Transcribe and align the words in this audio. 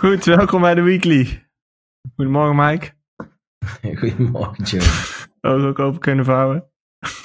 Goed, 0.00 0.24
welkom 0.24 0.60
bij 0.60 0.74
de 0.74 0.80
Weekly. 0.82 1.46
Goedemorgen 2.14 2.56
Mike. 2.56 2.92
Goedemorgen 4.00 4.64
Joe. 4.64 4.80
Ogen 5.40 5.68
ook 5.68 5.78
open 5.78 6.00
kunnen 6.00 6.24
vouwen. 6.24 6.70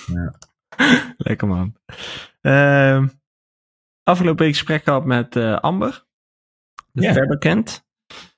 Ja. 0.05 0.33
Lekker 1.17 1.47
man. 1.47 1.75
Ehm, 2.41 3.07
afgelopen 4.03 4.45
week 4.45 4.53
gesprek 4.53 4.83
gehad 4.83 5.05
met 5.05 5.35
eh, 5.35 5.55
Amber. 5.59 6.05
De 6.91 7.01
Ja. 7.01 7.13
Fabricant. 7.13 7.85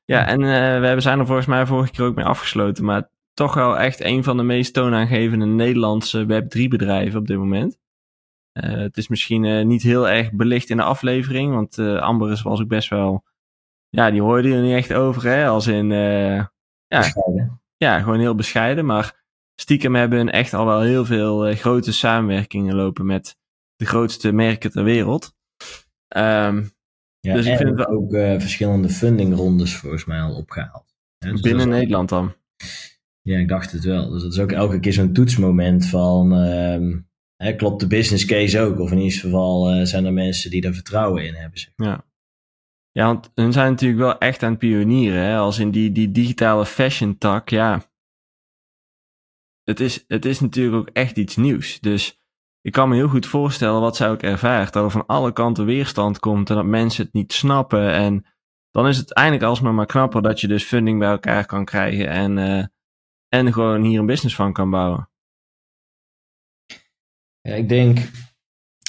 Ja, 0.05 0.27
en 0.27 0.41
eh, 0.41 0.47
we 0.79 0.85
hebben 0.85 1.01
zijn 1.01 1.19
er 1.19 1.25
volgens 1.25 1.47
mij 1.47 1.65
vorige 1.65 1.91
keer 1.91 2.05
ook 2.05 2.15
mee 2.15 2.25
afgesloten. 2.25 2.85
Maar 2.85 3.09
toch 3.33 3.53
wel 3.53 3.77
echt 3.77 4.03
een 4.03 4.23
van 4.23 4.37
de 4.37 4.43
meest 4.43 4.73
toonaangevende 4.73 5.45
Nederlandse 5.45 6.23
Web3 6.23 6.67
bedrijven 6.67 7.19
op 7.19 7.27
dit 7.27 7.37
moment. 7.37 7.77
Eh, 8.51 8.71
het 8.71 8.97
is 8.97 9.07
misschien 9.07 9.67
niet 9.67 9.81
heel 9.83 10.09
erg 10.09 10.31
belicht 10.31 10.69
in 10.69 10.77
de 10.77 10.83
aflevering. 10.83 11.53
Want 11.53 11.79
Amber 11.79 12.31
is- 12.31 12.41
was 12.41 12.61
ook 12.61 12.67
best 12.67 12.89
wel... 12.89 13.25
Ja, 13.89 14.11
die 14.11 14.21
hoorde 14.21 14.47
je 14.47 14.55
er 14.55 14.61
niet 14.61 14.75
echt 14.75 14.93
over. 14.93 15.23
Hè? 15.23 15.47
Als 15.47 15.67
in... 15.67 15.91
eh, 15.91 16.35
Ja. 16.35 16.47
Bescheiden. 16.87 17.61
ja, 17.77 17.99
gewoon 17.99 18.19
heel 18.19 18.35
bescheiden. 18.35 18.85
Maar 18.85 19.23
stiekem 19.55 19.95
hebben 19.95 20.17
hun 20.17 20.31
echt 20.31 20.53
al 20.53 20.65
wel 20.65 20.81
heel 20.81 21.05
veel 21.05 21.45
eh, 21.47 21.55
grote 21.55 21.93
samenwerkingen 21.93 22.75
lopen 22.75 23.05
met 23.05 23.37
de 23.75 23.85
grootste 23.85 24.31
merken 24.31 24.71
ter 24.71 24.83
wereld. 24.83 25.35
Ehm, 26.07 26.63
Ja, 27.19 27.33
Dus 27.33 27.45
ik 27.45 27.57
vind 27.57 27.77
het 27.79 27.87
ook 27.87 28.13
eh, 28.13 28.39
verschillende 28.39 28.89
fundingrondes 28.89 29.75
volgens 29.75 30.05
mij 30.05 30.21
al 30.21 30.35
opgehaald. 30.35 30.95
Hè, 31.17 31.31
dus 31.31 31.41
binnen 31.41 31.69
Nederland 31.69 32.09
dan. 32.09 32.33
Ja, 33.21 33.37
ik 33.37 33.47
dacht 33.47 33.71
het 33.71 33.83
wel. 33.83 34.09
Dus 34.09 34.21
dat 34.21 34.31
is 34.33 34.39
ook 34.39 34.51
elke 34.51 34.79
keer 34.79 34.93
zo'n 34.93 35.13
toetsmoment 35.13 35.85
van... 35.85 36.33
ehm, 36.33 36.97
hè, 37.35 37.53
klopt 37.55 37.79
de 37.79 37.87
business 37.87 38.25
case 38.25 38.59
ook? 38.59 38.79
Of 38.79 38.91
in 38.91 38.97
ieder 38.97 39.19
geval 39.19 39.85
zijn 39.85 40.05
er 40.05 40.13
mensen 40.13 40.49
die 40.51 40.61
er 40.63 40.73
vertrouwen 40.73 41.25
in 41.25 41.33
hebben. 41.33 41.59
Zeg. 41.59 41.71
Ja. 41.75 42.05
Ja, 42.97 43.05
want 43.05 43.31
hun 43.35 43.53
zijn 43.53 43.71
natuurlijk 43.71 43.99
wel 43.99 44.17
echt 44.17 44.43
aan 44.43 44.49
het 44.49 44.59
pionieren. 44.59 45.23
Hè? 45.23 45.37
Als 45.37 45.59
in 45.59 45.71
die, 45.71 45.91
die 45.91 46.11
digitale 46.11 46.65
fashion 46.65 47.17
tak, 47.17 47.49
ja. 47.49 47.91
Het 49.63 49.79
is, 49.79 50.03
het 50.07 50.25
is 50.25 50.39
natuurlijk 50.39 50.75
ook 50.75 50.89
echt 50.95 51.17
iets 51.17 51.35
nieuws. 51.35 51.79
Dus 51.79 52.19
ik 52.61 52.71
kan 52.71 52.89
me 52.89 52.95
heel 52.95 53.07
goed 53.07 53.25
voorstellen 53.25 53.81
wat 53.81 53.95
zij 53.95 54.09
ook 54.09 54.21
ervaart. 54.21 54.73
Dat 54.73 54.83
er 54.83 54.91
van 54.91 55.05
alle 55.05 55.33
kanten 55.33 55.65
weerstand 55.65 56.19
komt 56.19 56.49
en 56.49 56.55
dat 56.55 56.65
mensen 56.65 57.03
het 57.03 57.13
niet 57.13 57.33
snappen. 57.33 57.91
En 57.91 58.25
dan 58.71 58.87
is 58.87 58.97
het 58.97 59.13
eindelijk 59.13 59.43
alsmaar 59.43 59.73
maar 59.73 59.85
knapper 59.85 60.21
dat 60.21 60.41
je 60.41 60.47
dus 60.47 60.63
funding 60.63 60.99
bij 60.99 61.09
elkaar 61.09 61.45
kan 61.45 61.65
krijgen. 61.65 62.07
En, 62.07 62.37
eh, 62.37 62.65
en 63.27 63.53
gewoon 63.53 63.83
hier 63.83 63.99
een 63.99 64.05
business 64.05 64.35
van 64.35 64.53
kan 64.53 64.69
bouwen. 64.69 65.09
Ja, 67.41 67.53
ik 67.53 67.69
denk, 67.69 67.99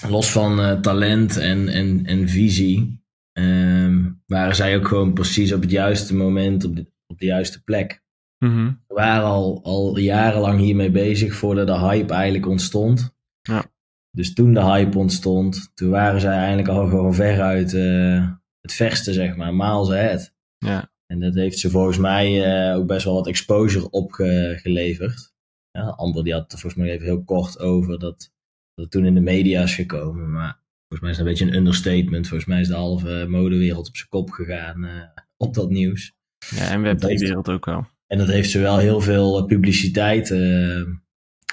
los 0.09 0.33
van 0.33 0.61
eh, 0.61 0.81
talent 0.81 1.37
en, 1.37 1.69
en, 1.69 2.07
en 2.07 2.29
visie... 2.29 3.07
ehm, 3.39 4.11
waren 4.27 4.55
zij 4.55 4.77
ook 4.77 4.89
gewoon 4.89 5.13
precies 5.13 5.53
op 5.53 5.61
het 5.61 5.71
juiste 5.71 6.17
moment 6.17 6.65
op 6.65 6.77
de, 6.77 6.87
op 7.07 7.19
de 7.19 7.27
juiste 7.27 7.63
plek. 7.63 8.03
Mhm. 8.39 8.73
We 8.87 8.95
waren 8.95 9.27
al, 9.27 9.65
al 9.65 9.99
jarenlang 9.99 10.61
hiermee 10.61 10.91
bezig 10.91 11.35
voordat 11.35 11.67
de 11.67 11.79
hype 11.79 12.15
eigenlijk 12.15 12.47
ontstond. 12.47 13.17
Ja. 13.41 13.65
Dus 14.11 14.35
toen 14.35 14.55
de 14.55 14.65
hype 14.65 14.99
ontstond, 14.99 15.71
toen 15.75 15.91
waren 15.91 16.21
zij 16.21 16.37
eigenlijk 16.37 16.69
al 16.69 16.89
gewoon 16.89 17.15
veruit 17.15 17.75
eh 17.75 18.37
het 18.61 18.77
verste, 18.77 19.13
zeg 19.13 19.37
maar, 19.37 19.55
miles 19.55 19.91
ahead. 19.91 20.35
Ja. 20.59 20.93
En 21.07 21.21
dat 21.21 21.35
heeft 21.35 21.59
ze 21.59 21.71
volgens 21.71 21.99
mij 21.99 22.45
eh, 22.45 22.77
ook 22.77 22.87
best 22.87 23.05
wel 23.05 23.15
wat 23.15 23.27
exposure 23.27 23.91
opgeleverd. 23.91 25.33
Ja, 25.71 25.89
Amber 25.89 26.25
die 26.25 26.33
had 26.33 26.53
er 26.53 26.59
volgens 26.59 26.83
mij 26.83 26.91
even 26.93 27.07
heel 27.07 27.25
kort 27.25 27.59
over 27.59 27.99
dat, 27.99 28.33
dat 28.75 28.85
het 28.85 28.91
toen 28.91 29.07
in 29.07 29.15
de 29.15 29.21
media 29.21 29.63
is 29.63 29.75
gekomen. 29.75 30.31
Maar 30.31 30.63
volgens 30.89 31.01
mij 31.01 31.11
is 31.11 31.17
dat 31.17 31.27
een 31.27 31.33
beetje 31.33 31.47
een 31.47 31.67
understatement. 31.67 32.29
Volgens 32.29 32.49
mij 32.49 32.61
is 32.61 32.69
de 32.69 32.75
halve 32.75 33.27
modewereld 33.29 33.89
op 33.89 33.97
zijn 33.97 34.09
kop 34.09 34.31
gegaan 34.31 34.85
eh, 34.85 35.03
op 35.37 35.55
dat 35.55 35.71
nieuws. 35.71 36.15
ja, 36.55 36.71
en 36.71 36.97
Web3 36.97 37.07
wereld 37.07 37.49
ook 37.49 37.65
wel. 37.65 37.87
En 38.07 38.19
dat 38.19 38.29
heeft 38.29 38.51
ze 38.51 38.59
wel 38.59 38.79
heel 38.79 39.01
veel 39.01 39.39
eh, 39.39 39.45
publiciteit 39.45 40.31
eh, 40.31 40.83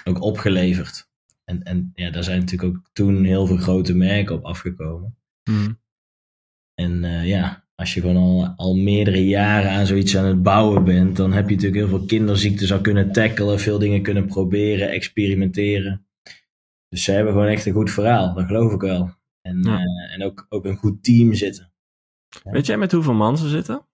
ook 0.03 0.21
opgeleverd. 0.21 1.09
En, 1.43 1.63
en 1.63 1.91
ja, 1.93 2.09
daar 2.09 2.23
zijn 2.23 2.39
natuurlijk 2.39 2.75
ook 2.75 2.89
toen 2.93 3.23
heel 3.23 3.45
veel 3.45 3.57
grote 3.57 3.95
merken 3.95 4.35
op 4.35 4.43
afgekomen. 4.43 5.17
Mhm. 5.49 5.71
En 6.73 7.25
ja, 7.25 7.67
als 7.75 7.93
je 7.93 8.01
gewoon 8.01 8.17
al, 8.17 8.53
al 8.55 8.75
meerdere 8.75 9.27
jaren 9.27 9.71
aan 9.71 9.85
zoiets 9.85 10.17
aan 10.17 10.25
het 10.25 10.43
bouwen 10.43 10.83
bent, 10.83 11.15
dan 11.15 11.33
heb 11.33 11.49
je 11.49 11.55
natuurlijk 11.55 11.81
heel 11.81 11.97
veel 11.97 12.05
kinderziektes 12.05 12.73
al 12.73 12.81
kunnen 12.81 13.11
tackelen, 13.11 13.59
veel 13.59 13.79
dingen 13.79 14.01
kunnen 14.01 14.25
proberen, 14.25 14.89
experimenteren. 14.89 16.07
Dus 16.89 17.03
ze 17.03 17.11
hebben 17.11 17.33
gewoon 17.33 17.47
echt 17.47 17.65
een 17.65 17.73
goed 17.73 17.91
verhaal, 17.91 18.33
dat 18.33 18.45
geloof 18.45 18.73
ik 18.73 18.81
wel. 18.81 19.13
En, 19.45 19.61
Ja. 19.63 19.77
eh, 19.79 20.13
en 20.13 20.23
ook, 20.23 20.45
ook 20.49 20.65
een 20.65 20.75
goed 20.77 21.03
team 21.03 21.33
zitten. 21.33 21.71
Weet 22.43 22.65
jij 22.65 22.77
met 22.77 22.91
hoeveel 22.91 23.13
man 23.13 23.37
ze 23.37 23.49
zitten? 23.49 23.87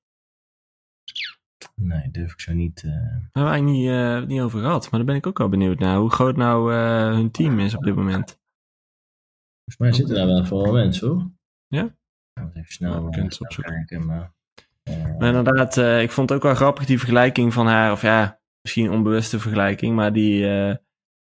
Nee, 1.76 2.12
durf 2.12 2.32
ik 2.34 2.40
zo 2.40 2.54
niet. 2.54 2.84
eh, 2.84 2.90
Daar 2.92 3.02
hebben 3.32 3.44
we 3.44 3.50
eigenlijk 3.50 3.78
niet, 3.80 3.90
eh, 3.90 4.28
niet 4.28 4.42
over 4.42 4.60
gehad. 4.60 4.82
Maar 4.82 5.00
daar 5.00 5.04
ben 5.10 5.16
ik 5.16 5.28
ook 5.28 5.38
wel 5.38 5.50
benieuwd 5.50 5.80
naar. 5.80 5.98
Hoe 5.98 6.10
groot 6.10 6.36
nou 6.38 6.74
hun 7.14 7.32
team 7.32 7.60
is 7.60 7.76
op 7.76 7.84
dit 7.84 7.96
moment. 7.96 8.40
Volgens 9.64 9.78
mij 9.78 9.92
zitten 9.92 10.16
daar 10.16 10.28
wel 10.28 10.46
veel 10.46 10.74
mensen 10.74 11.08
hoor. 11.08 11.32
Ja? 11.68 11.84
Ik 12.34 12.56
even 12.56 12.74
snel, 12.74 12.92
Ja, 13.04 13.10
kunnen 13.10 13.24
het 13.32 13.40
opzoeken. 13.42 13.74
kijken, 13.74 14.06
maar... 14.06 14.34
Maar 15.20 15.36
inderdaad, 15.36 15.78
ik 15.78 16.12
vond 16.12 16.30
het 16.30 16.38
ook 16.38 16.44
wel 16.44 16.56
grappig 16.56 16.86
die 16.86 16.98
vergelijking 17.00 17.54
van 17.54 17.68
haar. 17.68 17.92
Of 17.92 18.02
ja, 18.02 18.42
misschien 18.62 18.92
onbewuste 18.92 19.40
vergelijking. 19.40 19.96
Maar 19.96 20.14
die, 20.14 20.46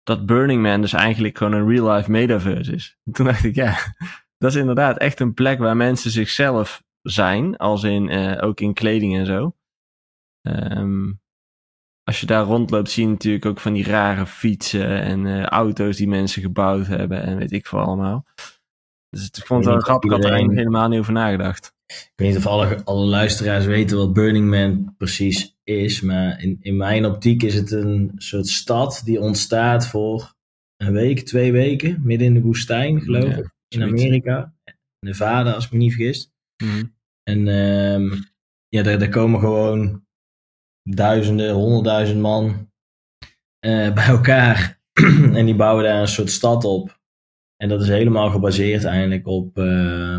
dat 0.07 0.27
Burning 0.27 0.63
Man 0.63 0.81
dus 0.81 0.93
eigenlijk 0.93 1.39
gewoon 1.39 1.53
een 1.53 1.69
real-life 1.69 2.11
metaverse 2.11 2.73
is. 2.73 2.99
En 3.05 3.13
toen 3.13 3.27
dacht 3.27 3.45
ik, 3.45 3.55
ja, 3.55 3.77
dat 4.39 4.51
is 4.51 4.57
inderdaad 4.57 4.99
echt 4.99 5.21
een 5.21 5.35
plek 5.35 5.59
waar 5.59 5.77
mensen 5.77 6.11
zichzelf 6.11 6.83
zijn. 7.03 7.57
Als 7.57 7.83
in, 7.83 8.09
eh, 8.09 8.47
ook 8.47 8.61
in 8.61 8.75
kleding 8.75 9.17
en 9.17 9.27
zo. 9.27 9.57
Ehm, 10.43 11.13
als 12.03 12.21
je 12.21 12.27
daar 12.27 12.45
rondloopt, 12.45 12.91
zie 12.91 13.05
je 13.05 13.11
natuurlijk 13.11 13.47
ook 13.47 13.61
van 13.61 13.73
die 13.73 13.85
rare 13.85 14.27
fietsen 14.27 15.03
en 15.03 15.27
eh, 15.27 15.43
auto's 15.43 15.97
die 15.97 16.09
mensen 16.09 16.43
gebouwd 16.43 16.87
hebben. 16.87 17.23
En 17.23 17.37
weet 17.37 17.53
ik 17.53 17.67
veel 17.67 17.81
allemaal. 17.81 18.27
Dus 19.09 19.27
ik 19.27 19.47
vond 19.47 19.65
het 19.65 19.73
wel 19.73 19.83
grappig, 19.83 20.11
ik 20.11 20.17
had 20.17 20.25
er 20.25 20.31
eigenlijk 20.31 20.59
helemaal 20.59 20.89
niet 20.89 20.99
over 20.99 21.13
nagedacht. 21.13 21.75
Ik 21.87 22.13
weet 22.17 22.29
niet 22.29 22.37
of 22.37 22.47
alle, 22.47 22.85
alle 22.85 23.07
luisteraars 23.07 23.65
weten 23.65 23.97
wat 23.97 24.13
Burning 24.13 24.51
Man 24.51 24.95
precies 24.97 25.57
is, 25.65 26.01
maar 26.01 26.43
in, 26.43 26.59
in 26.61 26.77
mijn 26.77 27.07
optiek 27.07 27.43
is 27.43 27.55
het 27.55 27.71
een 27.71 28.13
soort 28.17 28.47
stad 28.47 29.03
die 29.05 29.21
ontstaat 29.21 29.87
voor 29.87 30.35
een 30.77 30.93
week, 30.93 31.21
twee 31.21 31.53
weken, 31.53 32.01
midden 32.03 32.27
in 32.27 32.35
de 32.35 32.41
woestijn, 32.43 33.01
geloof 33.01 33.25
Ja, 33.25 33.37
ik, 33.37 33.51
in. 33.69 33.83
Amerika. 33.83 34.55
Nevada, 35.01 35.53
als 35.53 35.65
ik 35.65 35.73
me 35.73 35.79
niet 35.79 35.95
vergis. 35.95 36.33
Mhm. 36.65 36.85
En 37.23 37.49
ehm, 37.49 38.23
ja, 38.69 38.83
daar, 38.83 38.99
daar 38.99 39.09
komen 39.09 39.41
gewoon 39.41 40.07
duizenden, 40.83 41.55
honderdduizend 41.55 42.21
man 42.21 42.71
eh, 43.59 43.93
bij 43.95 44.07
elkaar. 44.07 44.81
en 45.39 45.45
die 45.45 45.57
bouwen 45.57 45.85
daar 45.85 46.01
een 46.01 46.09
soort 46.09 46.31
stad 46.31 46.65
op. 46.65 47.01
En 47.57 47.69
dat 47.69 47.83
is 47.83 47.89
helemaal 47.89 48.31
gebaseerd 48.31 48.85
eigenlijk 48.85 49.27
op, 49.27 49.59
eh, 49.59 50.19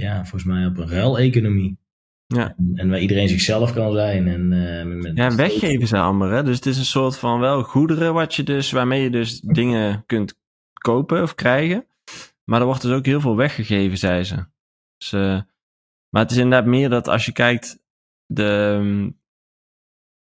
ja, 0.00 0.14
volgens 0.14 0.44
mij 0.44 0.66
op 0.66 0.78
een 0.78 0.88
ruileconomie. 0.88 1.78
Ja. 2.26 2.54
En, 2.56 2.72
en 2.74 2.88
waar 2.88 3.00
iedereen 3.00 3.28
zichzelf 3.28 3.72
kan 3.72 3.92
zijn. 3.92 4.28
En, 4.28 4.52
eh, 4.52 4.86
met, 4.86 5.16
Ja, 5.16 5.34
weggeven 5.34 5.86
ze 5.86 5.98
Amber, 5.98 6.32
hè? 6.32 6.42
Dus 6.42 6.56
het 6.56 6.66
is 6.66 6.78
een 6.78 6.84
soort 6.84 7.18
van 7.18 7.40
wel 7.40 7.62
goederen 7.62 8.14
wat 8.14 8.34
je 8.34 8.42
dus, 8.42 8.70
waarmee 8.70 9.02
je 9.02 9.10
dus 9.10 9.40
dingen 9.40 10.06
kunt 10.06 10.38
kopen 10.72 11.22
of 11.22 11.34
krijgen. 11.34 11.86
Maar 12.44 12.60
er 12.60 12.66
wordt 12.66 12.82
dus 12.82 12.92
ook 12.92 13.06
heel 13.06 13.20
veel 13.20 13.36
weggegeven, 13.36 13.98
zei 13.98 14.24
ze. 14.24 14.44
Dus, 14.96 15.12
eh, 15.12 15.40
maar 16.08 16.22
het 16.22 16.30
is 16.30 16.36
inderdaad 16.36 16.68
meer 16.68 16.88
dat 16.88 17.08
als 17.08 17.24
je 17.24 17.32
kijkt, 17.32 17.78
de, 18.26 18.76
ehm, 18.78 19.10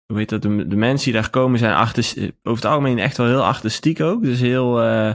hoe 0.05 0.17
heet 0.17 0.29
dat, 0.29 0.41
de, 0.41 0.67
de 0.67 0.75
mensen 0.75 1.11
die 1.11 1.21
daar 1.21 1.29
komen 1.29 1.59
zijn 1.59 1.73
achter, 1.73 2.33
over 2.43 2.63
het 2.63 2.71
algemeen 2.71 2.99
echt 2.99 3.17
wel 3.17 3.27
heel 3.27 3.45
artistiek 3.45 3.99
ook. 3.99 4.23
Dus 4.23 4.39
heel, 4.39 4.81
eh, 4.81 5.13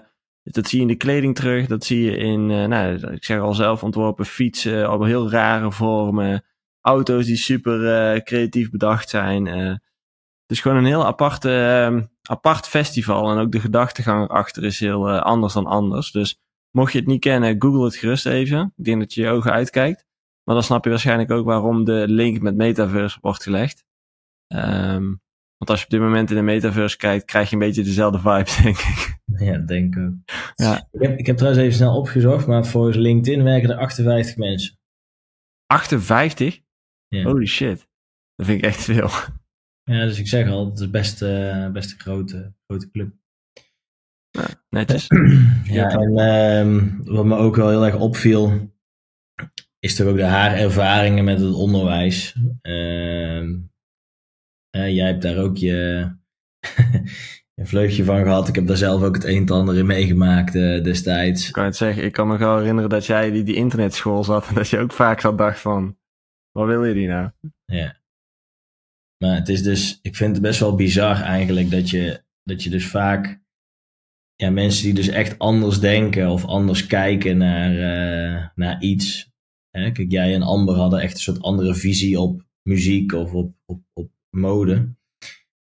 dat 0.52 0.68
zie 0.68 0.78
je 0.78 0.84
in 0.84 0.90
de 0.90 0.96
kleding 0.96 1.34
terug, 1.34 1.66
dat 1.66 1.84
zie 1.84 2.02
je 2.02 2.16
in, 2.16 2.50
eh, 2.50 2.64
nou, 2.64 3.12
ik 3.12 3.24
zeg 3.24 3.40
al 3.40 3.54
zelf 3.54 3.82
ontworpen 3.82 4.26
fietsen, 4.26 4.92
op 4.92 5.02
heel 5.02 5.30
rare 5.30 5.72
vormen 5.72 6.44
auto's 6.86 7.26
die 7.26 7.36
super 7.36 7.94
eh, 7.94 8.22
creatief 8.22 8.70
bedacht 8.70 9.08
zijn. 9.08 9.46
eh. 9.46 9.66
het 9.66 10.56
is 10.56 10.60
gewoon 10.60 10.76
een 10.76 10.84
heel 10.84 11.06
aparte, 11.06 11.50
eh, 11.50 12.02
apart 12.22 12.68
festival. 12.68 13.30
En 13.30 13.38
ook 13.38 13.52
de 13.52 13.60
gedachtegang 13.60 14.28
erachter 14.28 14.64
is 14.64 14.80
heel 14.80 15.18
anders 15.18 15.52
dan 15.52 15.66
anders. 15.66 16.10
Dus 16.10 16.40
mocht 16.70 16.92
je 16.92 16.98
het 16.98 17.06
niet 17.06 17.20
kennen, 17.20 17.56
google 17.58 17.84
het 17.84 17.96
gerust 17.96 18.26
even. 18.26 18.72
Ik 18.76 18.84
denk 18.84 19.00
dat 19.00 19.14
je 19.14 19.22
je 19.22 19.28
ogen 19.28 19.52
uitkijkt. 19.52 20.04
Maar 20.44 20.54
dan 20.54 20.64
snap 20.64 20.84
je 20.84 20.90
waarschijnlijk 20.90 21.30
ook 21.30 21.44
waarom 21.44 21.84
de 21.84 22.04
link 22.08 22.40
met 22.40 22.56
metaverse 22.56 23.18
wordt 23.20 23.42
gelegd. 23.42 23.84
Ehm, 24.46 25.14
want 25.58 25.70
als 25.70 25.78
je 25.78 25.84
op 25.84 25.90
dit 25.90 26.00
moment 26.00 26.30
in 26.30 26.36
de 26.36 26.42
metaverse 26.42 26.96
kijkt, 26.96 27.24
krijg 27.24 27.48
je 27.48 27.54
een 27.54 27.60
beetje 27.60 27.82
dezelfde 27.82 28.18
vibes, 28.18 28.56
denk 28.62 28.78
ik. 28.78 29.18
Ja, 29.38 29.58
denk 29.58 29.96
ik 29.96 30.02
ook. 30.02 30.14
Ja. 30.54 30.88
Ik, 30.90 31.00
heb, 31.00 31.18
ik 31.18 31.26
heb 31.26 31.36
trouwens 31.36 31.64
even 31.64 31.76
snel 31.76 31.96
opgezocht, 31.96 32.46
maar 32.46 32.66
volgens 32.66 32.96
LinkedIn 32.96 33.42
werken 33.42 33.70
er 33.70 33.76
58 33.76 34.36
mensen. 34.36 34.78
58? 35.66 36.60
Ja. 37.08 37.22
Holy 37.22 37.46
shit. 37.46 37.88
Dat 38.34 38.46
vind 38.46 38.58
ik 38.58 38.64
echt 38.64 38.84
veel. 38.84 39.10
Ja, 39.82 40.04
dus 40.04 40.18
ik 40.18 40.28
zeg 40.28 40.48
al, 40.48 40.70
het 40.70 40.80
is 40.80 40.90
best, 40.90 41.22
eh, 41.22 41.70
best 41.70 41.92
een 41.92 42.00
grote, 42.00 42.54
grote 42.66 42.90
club. 42.90 43.14
Netjes. 44.68 45.06
Ja, 45.64 45.88
en 45.90 46.18
ehm, 46.18 47.14
wat 47.14 47.24
me 47.24 47.36
ook 47.36 47.56
wel 47.56 47.68
heel 47.68 47.84
erg 47.84 47.96
opviel, 47.96 48.72
is 49.78 49.96
toch 49.96 50.06
ook 50.06 50.16
de 50.16 50.24
haar 50.24 50.56
ervaringen 50.56 51.24
met 51.24 51.40
het 51.40 51.54
onderwijs. 51.54 52.36
Jij 54.84 55.06
hebt 55.06 55.22
daar 55.22 55.36
ook 55.36 55.56
je, 55.56 56.08
een 57.54 57.66
vleugje 57.66 58.04
van 58.04 58.22
gehad. 58.22 58.48
Ik 58.48 58.54
heb 58.54 58.66
daar 58.66 58.76
zelf 58.76 59.02
ook 59.02 59.14
het 59.14 59.24
een 59.24 59.46
en 59.46 59.54
ander 59.54 59.76
in 59.76 59.86
meegemaakt 59.86 60.54
uh, 60.54 60.84
destijds. 60.84 61.46
Ik 61.46 61.52
kan 61.52 61.64
het 61.64 61.76
zeggen, 61.76 62.04
ik 62.04 62.12
kan 62.12 62.28
me 62.28 62.38
wel 62.38 62.58
herinneren 62.58 62.90
dat 62.90 63.06
jij 63.06 63.30
die, 63.30 63.42
die 63.42 63.54
internetschool 63.54 64.24
zat 64.24 64.48
en 64.48 64.54
dat 64.54 64.68
je 64.68 64.78
ook 64.78 64.92
vaak 64.92 65.20
zat 65.20 65.38
dacht 65.38 65.60
van, 65.60 65.98
wat 66.50 66.66
wil 66.66 66.84
je 66.84 66.94
die 66.94 67.08
nou? 67.08 67.30
Ja. 67.64 68.00
Maar 69.24 69.34
het 69.34 69.48
is 69.48 69.62
dus, 69.62 69.98
ik 70.02 70.16
vind 70.16 70.32
het 70.32 70.42
best 70.42 70.60
wel 70.60 70.74
bizar 70.74 71.20
eigenlijk 71.20 71.70
dat 71.70 71.90
je, 71.90 72.22
dat 72.42 72.62
je 72.62 72.70
dus 72.70 72.86
vaak 72.86 73.40
ja, 74.34 74.50
mensen 74.50 74.84
die 74.84 74.94
dus 74.94 75.08
echt 75.08 75.38
anders 75.38 75.80
denken 75.80 76.30
of 76.30 76.44
anders 76.44 76.86
kijken 76.86 77.36
naar, 77.36 77.72
uh, 77.72 78.46
naar 78.54 78.82
iets. 78.82 79.30
Hè? 79.70 79.92
Kijk, 79.92 80.10
jij 80.10 80.34
en 80.34 80.42
Amber 80.42 80.74
hadden 80.74 81.00
echt 81.00 81.14
een 81.14 81.20
soort 81.20 81.42
andere 81.42 81.74
visie 81.74 82.20
op 82.20 82.44
muziek 82.62 83.12
of 83.12 83.32
op, 83.32 83.54
op, 83.64 83.82
op 83.92 84.10
mode. 84.36 84.94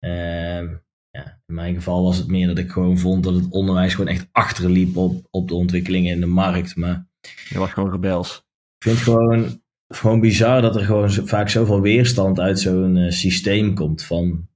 Uh, 0.00 0.70
ja, 1.10 1.40
in 1.46 1.54
mijn 1.54 1.74
geval 1.74 2.02
was 2.02 2.16
het 2.16 2.26
meer 2.26 2.46
dat 2.46 2.58
ik 2.58 2.70
gewoon 2.70 2.98
vond 2.98 3.24
dat 3.24 3.34
het 3.34 3.50
onderwijs 3.50 3.94
gewoon 3.94 4.10
echt 4.10 4.28
achterliep 4.32 4.96
op, 4.96 5.26
op 5.30 5.48
de 5.48 5.54
ontwikkelingen 5.54 6.12
in 6.12 6.20
de 6.20 6.26
markt. 6.26 6.76
Maar 6.76 7.06
je 7.48 7.58
was 7.58 7.70
gewoon 7.70 7.90
rebels. 7.90 8.36
Ik 8.76 8.82
vind 8.82 8.96
het 8.96 9.04
gewoon, 9.04 9.62
gewoon 9.88 10.20
bizar 10.20 10.62
dat 10.62 10.76
er 10.76 10.84
gewoon 10.84 11.10
vaak 11.10 11.48
zoveel 11.48 11.80
weerstand 11.80 12.40
uit 12.40 12.60
zo'n 12.60 12.96
uh, 12.96 13.10
systeem 13.10 13.74
komt 13.74 14.04
van, 14.04 14.48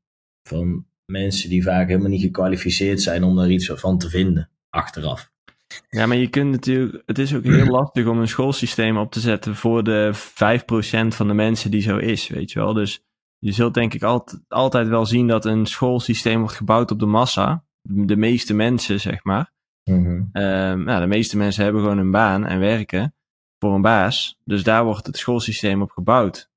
van 0.49 0.87
mensen 1.06 1.49
die 1.49 1.62
vaak 1.62 1.88
helemaal 1.88 2.11
niet 2.11 2.22
gekwalificeerd 2.22 3.02
zijn 3.02 3.25
om 3.25 3.37
daar 3.37 3.50
iets 3.50 3.66
van 3.66 3.99
te 3.99 4.08
vinden 4.08 4.50
achteraf. 4.70 5.32
Ja, 5.88 6.06
maar 6.06 6.16
je 6.16 6.28
kunt 6.28 6.50
natuurlijk, 6.50 7.02
het 7.06 7.19
is 7.19 7.34
ook 7.34 7.44
heel 7.44 7.66
lastig 7.81 8.06
om 8.06 8.19
een 8.19 8.28
schoolsysteem 8.28 8.96
op 8.96 9.12
te 9.12 9.20
zetten 9.20 9.56
voor 9.56 9.84
de 9.84 10.12
5% 10.14 10.16
van 11.08 11.26
de 11.26 11.34
mensen 11.34 11.70
die 11.70 11.82
zo 11.82 11.96
is, 11.96 12.28
weet 12.28 12.52
je 12.52 12.58
wel. 12.58 12.72
Dus 12.72 13.03
je 13.44 13.52
zult 13.52 13.75
denk 13.75 13.94
ik 13.94 14.02
altijd, 14.02 14.43
altijd 14.49 14.88
wel 14.88 15.06
zien 15.06 15.26
dat 15.26 15.44
een 15.44 15.67
schoolsysteem 15.67 16.38
wordt 16.38 16.55
gebouwd 16.55 16.91
op 16.91 16.99
de 16.99 17.06
massa. 17.06 17.64
De 17.82 18.17
meeste 18.17 18.55
mensen, 18.55 19.00
zeg 19.00 19.25
maar. 19.25 19.52
Mm 19.85 20.29
nou, 20.85 21.00
de 21.00 21.06
meeste 21.06 21.37
mensen 21.37 21.64
hebben 21.64 21.82
gewoon 21.82 21.99
een 21.99 22.11
baan 22.11 22.46
en 22.46 22.58
werken 22.58 23.14
voor 23.58 23.75
een 23.75 23.82
baas. 23.82 24.38
Dus 24.44 24.62
daar 24.62 24.85
wordt 24.85 25.06
het 25.06 25.17
schoolsysteem 25.17 25.82
op 25.82 25.91
gebouwd. 25.91 26.50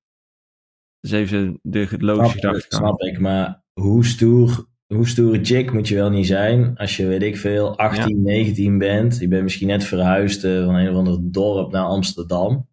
Dus 0.99 1.11
even 1.11 1.59
de 1.61 1.95
logische 1.97 2.33
gedachte. 2.33 2.75
Snap 2.75 3.01
ik, 3.01 3.19
maar 3.19 3.63
hoe 3.73 4.05
stoer, 4.05 4.67
hoe 4.85 5.07
stoere 5.07 5.45
chick 5.45 5.73
moet 5.73 5.87
je 5.87 5.95
wel 5.95 6.09
niet 6.09 6.27
zijn 6.27 6.77
als 6.77 6.97
je, 6.97 7.07
weet 7.07 7.23
ik 7.23 7.37
veel, 7.37 7.77
18, 7.77 8.21
19 8.21 8.77
bent. 8.77 9.19
Je 9.19 9.27
bent 9.27 9.43
misschien 9.43 9.67
net 9.67 9.83
verhuisd 9.83 10.43
uh, 10.43 10.65
van 10.65 10.75
een 10.75 10.89
of 10.89 10.95
ander 10.95 11.19
dorp 11.21 11.71
naar 11.71 11.85
Amsterdam. 11.85 12.67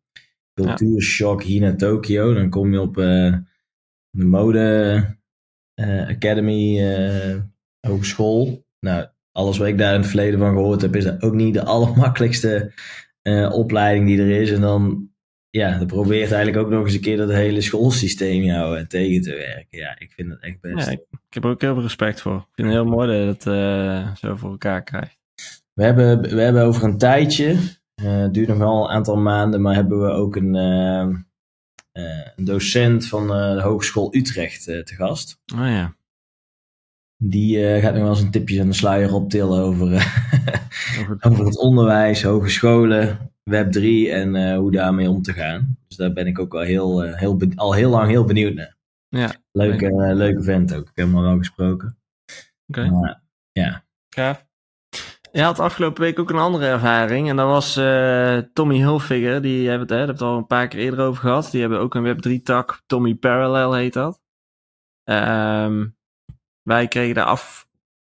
Cultuurshock 0.53 1.43
hier 1.43 1.61
naar 1.61 1.77
Tokio. 1.77 2.35
Dan 2.35 2.51
kom 2.51 2.73
je 2.73 2.81
op... 2.81 2.97
Uh, 2.97 3.35
de 4.15 4.25
mode 4.25 5.17
uh, 5.81 6.09
academy 6.09 6.81
uh, 6.81 7.37
hogeschool. 7.81 8.67
Nou, 8.81 9.07
alles 9.33 9.59
wat 9.59 9.69
ik 9.69 9.79
daar 9.79 9.95
in 9.95 10.01
het 10.01 10.09
verleden 10.09 10.39
van 10.39 10.53
gehoord 10.53 10.83
heb, 10.83 10.97
is 10.97 11.05
dat 11.05 11.23
ook 11.23 11.35
niet 11.35 11.55
de 11.55 11.65
allermakkelijkste 11.75 12.73
uh, 13.23 13.53
opleiding 13.53 14.07
die 14.07 14.21
er 14.21 14.41
is. 14.41 14.51
En 14.51 14.61
dan, 14.61 15.11
ja, 15.51 15.79
dan 15.79 15.87
probeert 15.87 16.33
eigenlijk 16.33 16.67
ook 16.67 16.73
nog 16.73 16.85
eens 16.85 16.95
een 16.95 17.01
keer 17.01 17.17
dat 17.17 17.31
hele 17.31 17.61
schoolsysteem 17.61 18.43
jou 18.43 18.87
tegen 18.87 19.23
te 19.23 19.35
werken. 19.35 19.79
Ja, 19.79 19.99
ik 19.99 20.13
vind 20.13 20.31
het 20.31 20.43
echt 20.43 20.61
best. 20.61 20.87
Ja, 20.87 20.93
ik, 20.93 21.01
ik, 21.11 21.35
heb 21.35 21.45
er 21.45 21.51
ook 21.51 21.61
heel 21.61 21.75
veel 21.75 21.83
respect 21.83 22.21
voor. 22.21 22.37
Ik 22.37 22.55
vind 22.55 22.69
het 22.69 22.77
heel 22.77 22.87
mooi 22.87 23.09
dat 23.09 23.45
je 23.45 23.51
het 23.51 24.19
zo 24.19 24.37
voor 24.37 24.51
elkaar 24.51 24.83
krijgt. 24.83 25.19
We 25.73 25.85
hebben, 25.85 26.21
we 26.21 26.41
hebben 26.41 26.63
over 26.63 26.85
een 26.85 26.99
tijdje, 26.99 27.57
het 27.95 28.35
duurt 28.35 28.49
nog 28.49 28.59
wel 28.59 28.85
een 28.85 28.91
aantal 28.91 29.17
maanden, 29.17 29.63
maar 29.63 29.75
hebben 29.75 30.01
we 30.01 30.09
ook 30.09 30.37
een 30.37 30.55
eh, 30.55 31.09
een 31.95 32.45
docent 32.45 33.07
van 33.07 33.23
eh, 33.23 33.55
de 33.55 33.63
Hogeschool 33.63 34.15
Utrecht 34.15 34.69
eh, 34.69 34.79
te 34.79 34.95
gast. 34.95 35.41
Oh 35.55 35.67
ja. 35.67 35.95
Die 37.17 37.81
gaat 37.81 37.93
nog 37.93 38.03
wel 38.03 38.11
eens 38.11 38.21
een 38.21 38.31
tipje 38.31 38.61
aan 38.61 38.67
de 38.67 38.75
sluier 38.75 39.15
optillen 39.15 39.59
over, 39.59 39.87
over, 41.01 41.17
over, 41.21 41.45
het 41.45 41.59
onderwijs, 41.59 42.23
hogescholen, 42.23 43.19
Web3 43.51 43.83
en 44.11 44.55
hoe 44.57 44.71
daarmee 44.71 45.11
om 45.11 45.23
te 45.23 45.33
gaan. 45.33 45.79
Dus 45.89 45.97
daar 45.97 46.13
ben 46.13 46.27
ik 46.27 46.39
ook 46.39 46.55
al 46.55 46.61
heel, 46.61 47.03
heel, 47.03 47.41
al 47.55 47.73
heel 47.73 47.91
lang 47.91 48.09
heel 48.09 48.25
benieuwd 48.25 48.55
naar. 48.55 48.77
Ja. 49.09 49.35
Leuke, 49.53 50.15
leuke 50.15 50.43
vent 50.43 50.75
ook. 50.75 50.89
Ik 50.89 50.93
heb 50.95 51.07
hem 51.07 51.17
al 51.17 51.23
wel 51.23 51.39
gesproken. 51.39 51.99
Oké. 52.67 52.87
Okay. 52.87 53.17
Ja. 53.53 53.85
Gaaf. 54.09 54.44
Je 55.35 55.43
had 55.43 55.59
afgelopen 55.59 56.03
week 56.03 56.19
ook 56.19 56.31
een 56.31 56.39
andere 56.39 56.67
ervaring. 56.67 57.29
En 57.29 57.37
dat 57.37 57.47
was 57.47 57.77
uh, 57.77 58.39
Tommy 58.53 58.77
Hilfiger. 58.77 59.43
Die 59.43 59.69
hebben 59.69 59.89
het, 59.89 59.99
hè, 59.99 60.07
het 60.07 60.21
al 60.21 60.37
een 60.37 60.47
paar 60.47 60.69
keer 60.69 60.81
eerder 60.81 61.07
over 61.07 61.21
gehad. 61.21 61.51
Die 61.51 61.61
hebben 61.61 61.81
ook 61.81 61.95
een 61.95 62.17
Web3-tak. 62.17 62.83
Tommy 62.87 63.15
Parallel 63.15 63.73
heet 63.73 63.93
dat. 63.93 64.21
Um, 65.11 65.97
wij 66.63 66.89
kregen 66.89 67.15
daar 67.15 67.25
af, 67.25 67.69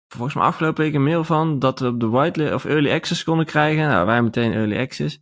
volgens 0.08 0.34
mij 0.34 0.44
afgelopen 0.44 0.84
week 0.84 0.94
een 0.94 1.04
mail 1.04 1.24
van. 1.24 1.60
Dat 1.60 1.80
we 1.80 1.88
op 1.88 2.00
de 2.00 2.08
whitelist 2.08 2.54
of 2.54 2.66
early 2.66 2.92
access 2.92 3.24
konden 3.24 3.46
krijgen. 3.46 3.88
Nou, 3.88 4.06
wij 4.06 4.22
meteen 4.22 4.54
early 4.54 4.80
access. 4.80 5.20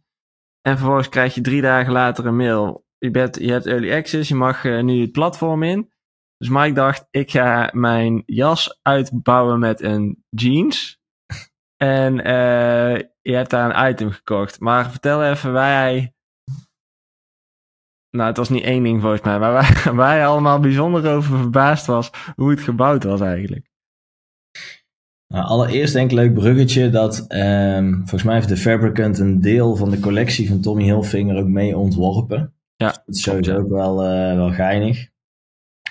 En 0.62 0.78
vervolgens 0.78 1.10
krijg 1.10 1.36
je 1.36 1.42
drie 1.42 1.62
dagen 1.62 1.94
later 1.94 2.26
een 2.26 2.36
mail. 2.36 2.86
Je, 2.98 3.12
bent, 3.12 3.36
je 3.36 3.52
hebt 3.52 3.66
early 3.66 3.94
access. 3.94 4.30
Je 4.30 4.36
mag 4.36 4.64
uh, 4.64 4.84
nu 4.84 5.02
het 5.02 5.12
platform 5.12 5.64
in. 5.64 5.92
Dus 6.38 6.50
Mike 6.50 6.74
dacht, 6.74 7.08
ik 7.12 7.32
ga 7.32 7.70
mijn 7.74 8.24
jas 8.26 8.80
uitbouwen 8.82 9.60
met 9.60 9.82
een 9.82 10.24
jeans. 10.30 11.04
En 11.78 12.14
uh, 12.28 12.98
je 13.22 13.34
hebt 13.34 13.50
daar 13.50 13.76
een 13.76 13.90
item 13.92 14.12
gekocht. 14.12 14.60
Maar 14.60 14.90
vertel 14.90 15.24
even 15.24 15.54
waar 15.54 15.70
jij. 15.70 16.14
Nou, 18.10 18.28
het 18.28 18.38
was 18.38 18.50
niet 18.50 18.64
één 18.64 18.84
ding 18.84 19.02
volgens 19.02 19.22
mij, 19.22 19.40
maar 19.40 19.52
waar, 19.62 19.96
waar 19.96 20.18
je 20.18 20.26
allemaal 20.26 20.60
bijzonder 20.60 21.14
over 21.14 21.38
verbaasd 21.38 21.86
was 21.86 22.12
hoe 22.36 22.50
het 22.50 22.60
gebouwd 22.60 23.04
was 23.04 23.22
eigenlijk. 23.22 23.74
Nou, 25.28 25.48
allereerst 25.48 25.94
denk 25.94 26.12
ik 26.12 26.18
leuk 26.18 26.34
bruggetje 26.34 26.90
dat 26.90 27.26
um, 27.30 27.98
volgens 27.98 28.24
mij 28.24 28.36
heeft 28.36 28.50
de 28.50 28.58
Fabricant 28.58 29.20
een 29.20 29.42
deel 29.42 29.76
van 29.76 29.90
de 29.90 30.00
collectie 30.00 30.48
van 30.48 30.62
Tommy 30.62 30.84
Hilfiger 30.84 31.38
ook 31.38 31.48
mee 31.48 31.78
ontworpen. 31.78 32.54
Ja, 32.76 32.88
dat 33.06 33.16
is 33.16 33.22
sowieso 33.22 33.58
ook 33.58 33.70
wel, 33.70 34.04
uh, 34.04 34.36
wel 34.36 34.52
geinig. 34.52 35.10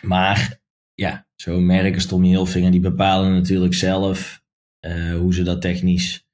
Maar 0.03 0.61
ja, 0.95 1.27
zo'n 1.35 1.67
merk 1.67 1.95
als 1.95 2.07
Tommy 2.07 2.29
Hilfiger, 2.29 2.71
die 2.71 2.81
bepalen 2.81 3.33
natuurlijk 3.33 3.75
zelf 3.75 4.44
uh, 4.87 5.17
hoe 5.17 5.35
ze 5.35 5.43
dat 5.43 5.61
technisch 5.61 6.27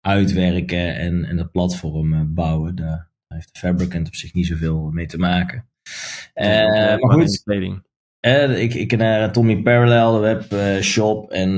uitwerken 0.00 0.96
en, 0.96 1.24
en 1.24 1.36
dat 1.36 1.52
platform 1.52 2.12
uh, 2.12 2.20
bouwen. 2.26 2.74
Daar 2.74 3.10
heeft 3.28 3.52
de 3.52 3.58
Fabricant 3.58 4.06
op 4.06 4.14
zich 4.14 4.34
niet 4.34 4.46
zoveel 4.46 4.90
mee 4.90 5.06
te 5.06 5.18
maken. 5.18 5.68
Uh, 6.34 6.46
maar 6.98 7.12
goed, 7.12 7.42
ik, 8.60 8.74
ik 8.74 8.88
ken 8.88 8.98
naar 8.98 9.32
Tommy 9.32 9.62
Parallel, 9.62 10.12
de 10.12 10.46
webshop. 10.48 11.30
en 11.30 11.56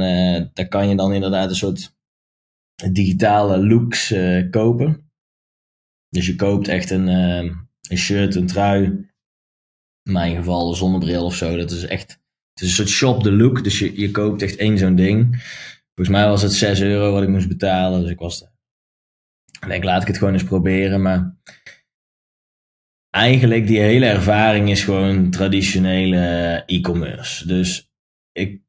daar 0.52 0.68
kan 0.68 0.88
je 0.88 0.97
dan 0.97 1.12
inderdaad 1.12 1.49
een 1.49 1.57
soort 1.57 1.97
digitale 2.92 3.66
looks 3.66 4.14
kopen. 4.50 5.11
Dus 6.09 6.26
je 6.26 6.37
koopt 6.37 6.68
echt 6.68 6.90
een, 6.90 7.07
een 7.07 7.97
shirt, 7.97 8.35
een 8.35 8.47
trui. 8.47 8.85
In 10.02 10.12
mijn 10.12 10.37
geval 10.37 10.68
een 10.68 10.76
zonnebril 10.76 11.25
of 11.25 11.35
zo. 11.35 11.57
Dat 11.57 11.71
is 11.71 11.85
echt 11.85 12.23
het 12.54 12.62
is 12.62 12.68
een 12.68 12.75
soort 12.75 12.88
shop 12.88 13.23
de 13.23 13.33
look. 13.33 13.64
Dus 13.64 13.78
je, 13.78 14.00
je 14.00 14.11
koopt 14.11 14.42
echt 14.42 14.57
één 14.57 14.78
zo'n 14.78 14.95
ding. 14.95 15.42
Volgens 15.94 16.16
mij 16.16 16.28
was 16.28 16.42
het 16.42 16.52
6 16.52 16.80
euro 16.80 17.12
wat 17.12 17.22
ik 17.22 17.28
moest 17.28 17.48
betalen. 17.48 18.00
Dus 18.00 18.10
ik 18.10 18.18
was. 18.18 18.42
Ik 19.60 19.68
denk, 19.68 19.84
laat 19.84 20.02
ik 20.02 20.08
het 20.08 20.18
gewoon 20.18 20.32
eens 20.32 20.44
proberen. 20.44 21.02
Maar 21.02 21.36
eigenlijk 23.10 23.66
die 23.66 23.80
hele 23.80 24.06
ervaring 24.06 24.70
is 24.70 24.84
gewoon 24.84 25.30
traditionele 25.30 26.62
e-commerce. 26.66 27.46
Dus 27.46 27.90
ik, 28.32 28.62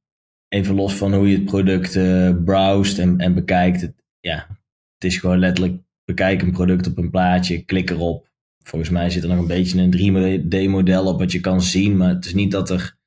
even 0.47 0.75
los 0.75 0.93
van 0.93 1.13
hoe 1.13 1.29
je 1.29 1.35
het 1.35 1.45
product 1.45 1.95
uh, 1.95 2.99
en, 2.99 3.17
en 3.17 3.33
bekijkt. 3.33 3.91
Ja, 4.19 4.47
het 4.93 5.11
is 5.11 5.17
gewoon 5.17 5.39
letterlijk 5.39 5.83
bekijk 6.03 6.41
een 6.41 6.51
product 6.51 6.87
op 6.87 6.97
een 6.97 7.09
plaatje, 7.09 7.65
klik 7.65 7.89
erop. 7.89 8.29
Volgens 8.63 8.91
mij 8.91 9.09
zit 9.09 9.23
er 9.23 9.29
nog 9.29 9.39
een 9.39 9.47
beetje 9.47 9.81
een 9.81 9.91
3D-model 9.91 11.05
op 11.05 11.19
wat 11.19 11.31
je 11.31 11.39
kan 11.39 11.61
zien. 11.61 11.97
Maar 11.97 12.09
het 12.09 12.25
is 12.25 12.33
niet 12.33 12.51
dat 12.51 12.69
er 12.69 12.97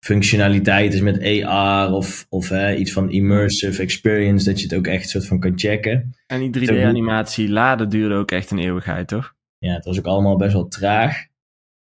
functionaliteit 0.00 0.94
is 0.94 1.00
met 1.00 1.44
AR 1.44 1.92
of, 1.92 2.26
of 2.28 2.48
hè, 2.48 2.74
iets 2.74 2.92
van 2.92 3.10
immersive 3.10 3.82
experience, 3.82 4.44
dat 4.44 4.58
je 4.60 4.66
het 4.66 4.74
ook 4.74 4.86
echt 4.86 5.08
soort 5.08 5.26
van 5.26 5.40
kan 5.40 5.58
checken. 5.58 6.14
En 6.26 6.50
die 6.50 6.68
3D-animatie 6.68 7.48
laden 7.48 7.88
duurde 7.88 8.14
ook 8.14 8.30
echt 8.30 8.50
een 8.50 8.58
eeuwigheid, 8.58 9.08
toch? 9.08 9.34
Ja, 9.58 9.74
het 9.74 9.84
was 9.84 9.98
ook 9.98 10.06
allemaal 10.06 10.36
best 10.36 10.52
wel 10.52 10.68
traag. 10.68 11.26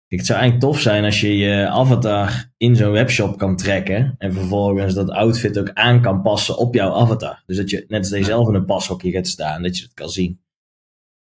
het 0.07 0.27
zou 0.27 0.39
eigenlijk 0.39 0.73
tof 0.73 0.81
zijn 0.81 1.05
als 1.05 1.21
je 1.21 1.37
je 1.37 1.69
avatar 1.69 2.51
in 2.57 2.77
zo'n 2.77 2.93
webshop 2.93 3.39
kan 3.39 3.57
trekken 3.57 4.15
en 4.19 4.33
vervolgens 4.33 4.95
dat 4.95 5.11
outfit 5.11 5.59
ook 5.59 5.71
aan 5.73 6.03
kan 6.03 6.23
passen 6.23 6.59
op 6.59 6.75
jouw 6.75 6.93
avatar. 6.93 7.43
Dus 7.47 7.57
dat 7.57 7.71
je 7.71 7.85
net 7.89 8.01
als 8.01 8.19
je 8.19 8.25
zelf 8.25 8.49
in 8.49 8.55
een 8.55 8.65
pashokje 8.65 9.11
gaat 9.11 9.27
staan, 9.27 9.63
dat 9.63 9.77
je 9.77 9.83
het 9.83 9.95
kan 9.95 10.09
zien. 10.09 10.41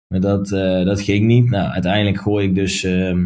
Maar 0.07 0.19
dat, 0.19 0.51
uh, 0.51 0.85
dat 0.85 1.01
ging 1.01 1.25
niet. 1.25 1.49
Nou, 1.49 1.69
uiteindelijk 1.69 2.21
gooi 2.21 2.47
ik 2.47 2.55
dus 2.55 2.83
uh, 2.83 3.17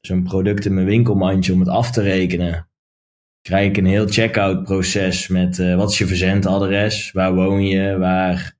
zo'n 0.00 0.22
product 0.22 0.64
in 0.64 0.74
mijn 0.74 0.86
winkelmandje 0.86 1.52
om 1.52 1.60
het 1.60 1.68
af 1.68 1.90
te 1.90 2.02
rekenen 2.02 2.68
krijg 3.46 3.68
ik 3.68 3.76
een 3.76 3.86
heel 3.86 4.06
checkout 4.06 4.62
proces 4.64 5.28
met 5.28 5.58
uh, 5.58 5.76
wat 5.76 5.90
is 5.90 5.98
je 5.98 6.06
verzendadres, 6.06 7.12
waar 7.12 7.34
woon 7.34 7.66
je, 7.66 7.98
waar, 7.98 8.56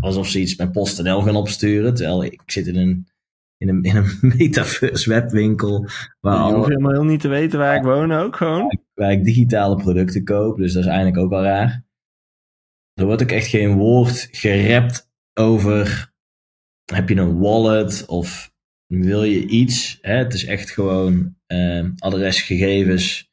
alsof 0.00 0.28
ze 0.28 0.40
iets 0.40 0.56
met 0.56 0.72
PostNL 0.72 1.22
gaan 1.22 1.36
opsturen. 1.36 1.94
Terwijl 1.94 2.24
ik 2.24 2.42
zit 2.46 2.66
in 2.66 2.76
een 2.76 3.06
in 3.58 3.68
een, 3.68 3.82
in 3.82 3.96
een 3.96 4.18
metaverse 4.36 5.08
webwinkel. 5.08 5.88
Waar, 6.20 6.48
Je 6.48 6.54
hoeft 6.54 6.68
helemaal 6.68 6.92
heel 6.92 7.04
niet 7.04 7.20
te 7.20 7.28
weten 7.28 7.58
waar 7.58 7.76
ik 7.76 7.82
woon 7.82 8.12
ook 8.12 8.36
gewoon. 8.36 8.78
waar 8.94 9.12
ik 9.12 9.24
digitale 9.24 9.76
producten 9.76 10.24
koop. 10.24 10.56
Dus 10.56 10.72
dat 10.72 10.82
is 10.82 10.88
eigenlijk 10.88 11.18
ook 11.18 11.30
wel 11.30 11.42
raar. 11.42 11.84
Er 12.94 13.04
wordt 13.04 13.22
ook 13.22 13.30
echt 13.30 13.46
geen 13.46 13.76
woord 13.76 14.28
gerept 14.30 15.10
over. 15.34 16.12
Heb 16.92 17.08
je 17.08 17.16
een 17.16 17.38
wallet 17.38 18.06
of 18.06 18.52
wil 18.86 19.24
je 19.24 19.46
iets? 19.46 19.98
Hè? 20.00 20.16
Het 20.16 20.34
is 20.34 20.44
echt 20.44 20.70
gewoon 20.70 21.36
eh, 21.46 21.88
adresgegevens, 21.98 23.32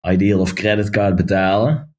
ideal 0.00 0.40
of 0.40 0.52
creditcard 0.52 1.16
betalen. 1.16 1.94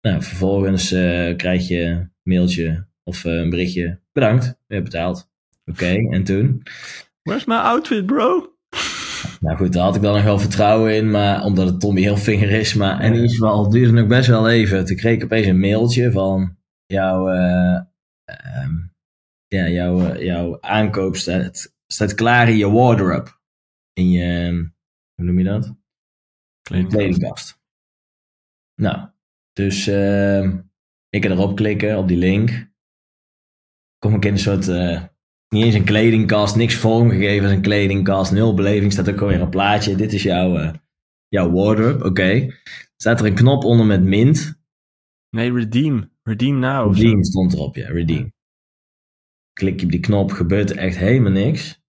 Nou, 0.00 0.22
vervolgens 0.22 0.92
eh, 0.92 1.36
krijg 1.36 1.68
je 1.68 1.80
een 1.80 2.12
mailtje 2.22 2.86
of 3.02 3.24
eh, 3.24 3.32
een 3.32 3.50
berichtje. 3.50 4.00
Bedankt, 4.12 4.44
je 4.44 4.74
hebt 4.74 4.84
betaald. 4.84 5.30
Oké, 5.64 5.94
en 6.16 6.24
toen? 6.24 6.62
Where's 7.22 7.44
my 7.44 7.54
outfit, 7.54 8.06
bro? 8.06 8.48
Nou 9.40 9.56
goed, 9.56 9.72
daar 9.72 9.84
had 9.84 9.96
ik 9.96 10.02
dan 10.02 10.14
nog 10.14 10.24
wel 10.24 10.38
vertrouwen 10.38 10.94
in, 10.94 11.10
maar 11.10 11.44
omdat 11.44 11.66
het 11.66 11.80
Tommy 11.80 12.00
Hilfiger 12.00 12.50
is. 12.50 12.74
Maar 12.74 13.04
in 13.04 13.14
ieder 13.14 13.30
geval 13.30 13.70
duurde 13.70 13.86
het 13.86 13.96
nog 13.96 14.06
best 14.06 14.28
wel 14.28 14.50
even. 14.50 14.84
Toen 14.84 14.96
kreeg 14.96 15.16
ik 15.16 15.24
opeens 15.24 15.46
een 15.46 15.60
mailtje 15.60 16.12
van 16.12 16.56
jouw, 16.86 17.28
eh, 17.28 17.80
ehm, 18.24 18.72
ja, 19.46 19.68
jouw, 19.68 20.16
jouw 20.16 20.60
aankoop 20.60 21.16
staat, 21.16 21.74
staat 21.86 22.14
klaar 22.14 22.48
in 22.48 22.56
je 22.56 22.70
wardrobe. 22.70 23.30
In 23.92 24.10
je, 24.10 24.22
ehm, 24.22 24.64
hoe 25.14 25.24
noem 25.24 25.38
je 25.38 25.44
dat? 25.44 25.74
Kledingkast. 26.64 27.58
Nou, 28.74 29.08
dus 29.52 29.86
ehm, 29.86 30.58
ik 31.08 31.24
erop 31.24 31.56
klikken, 31.56 31.98
op 31.98 32.08
die 32.08 32.16
link. 32.16 32.72
Kom 33.98 34.14
ik 34.14 34.24
in 34.24 34.32
een 34.32 34.38
soort, 34.38 34.68
eh, 34.68 35.02
niet 35.48 35.64
eens 35.64 35.74
een 35.74 35.84
kledingkast, 35.84 36.56
niks 36.56 36.74
vormgegeven 36.74 37.44
als 37.44 37.52
een 37.52 37.62
kledingkast, 37.62 38.32
nul 38.32 38.54
beleving, 38.54 38.92
staat 38.92 39.10
ook 39.10 39.20
alweer 39.20 39.40
een 39.40 39.48
plaatje. 39.48 39.96
Dit 39.96 40.12
is 40.12 40.22
jouw, 40.22 40.56
eh, 40.56 40.74
jouw 41.28 41.50
wardrobe, 41.50 42.04
oké. 42.04 42.54
Staat 42.96 43.20
er 43.20 43.26
een 43.26 43.34
knop 43.34 43.64
onder 43.64 43.86
met 43.86 44.02
mint. 44.02 44.62
Nee, 45.30 45.52
redeem. 45.52 46.12
Redeem 46.22 46.58
now. 46.58 46.94
Redeem 46.94 47.24
stond 47.24 47.52
erop, 47.52 47.76
ja, 47.76 47.88
redeem. 47.88 48.32
Klik 49.52 49.80
je 49.80 49.84
op 49.86 49.92
die 49.92 50.00
knop, 50.00 50.32
gebeurt 50.32 50.70
er 50.70 50.76
echt 50.76 50.96
helemaal 50.96 51.32
niks. 51.32 51.83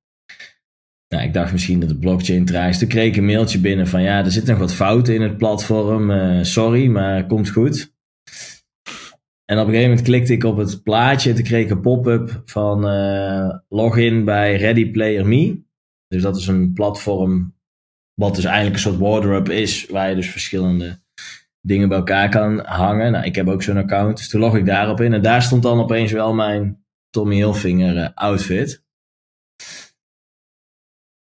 Nou, 1.07 1.23
ik 1.23 1.33
dacht 1.33 1.51
misschien 1.51 1.79
dat 1.79 1.89
de 1.89 1.97
blockchain 1.97 2.45
traag 2.45 2.69
is. 2.69 2.79
Toen 2.79 2.87
kreeg 2.87 3.07
ik 3.07 3.15
een 3.15 3.25
mailtje 3.25 3.59
binnen 3.59 3.87
van 3.87 4.01
ja, 4.01 4.25
er 4.25 4.31
zitten 4.31 4.51
nog 4.51 4.61
wat 4.61 4.73
fouten 4.73 5.13
in 5.13 5.21
het 5.21 5.37
platform. 5.37 6.11
eh, 6.11 6.43
sorry, 6.43 6.87
maar 6.87 7.25
komt 7.25 7.49
goed. 7.49 7.93
En 9.45 9.57
op 9.59 9.65
een 9.65 9.73
gegeven 9.73 9.89
moment 9.89 10.07
klikte 10.07 10.33
ik 10.33 10.43
op 10.43 10.57
het 10.57 10.83
plaatje. 10.83 11.33
Toen 11.33 11.43
kreeg 11.43 11.69
een 11.69 11.81
pop-up 11.81 12.41
van 12.45 12.87
eh, 12.87 13.49
login 13.69 14.23
bij 14.25 14.55
Ready 14.55 14.91
Player 14.91 15.27
Me. 15.27 15.63
Dus 16.07 16.21
dat 16.21 16.37
is 16.37 16.47
een 16.47 16.73
platform 16.73 17.55
wat 18.13 18.35
dus 18.35 18.45
eigenlijk 18.45 18.75
een 18.75 18.81
soort 18.81 18.97
wardrobe 18.97 19.55
is. 19.61 19.85
Waar 19.89 20.09
je 20.09 20.15
dus 20.15 20.29
verschillende 20.29 20.99
dingen 21.61 21.89
bij 21.89 21.97
elkaar 21.97 22.29
kan 22.29 22.65
hangen. 22.65 23.11
Nou, 23.11 23.25
ik 23.25 23.35
heb 23.35 23.47
ook 23.47 23.63
zo'n 23.63 23.77
account. 23.77 24.17
Dus 24.17 24.29
toen 24.29 24.41
log 24.41 24.55
ik 24.55 24.65
daarop 24.65 25.01
in. 25.01 25.13
En 25.13 25.21
daar 25.21 25.41
stond 25.41 25.63
dan 25.63 25.79
opeens 25.79 26.11
wel 26.11 26.33
mijn 26.33 26.85
Tommy 27.09 27.35
Hilfiger 27.35 27.97
eh, 27.97 28.09
outfit. 28.13 28.84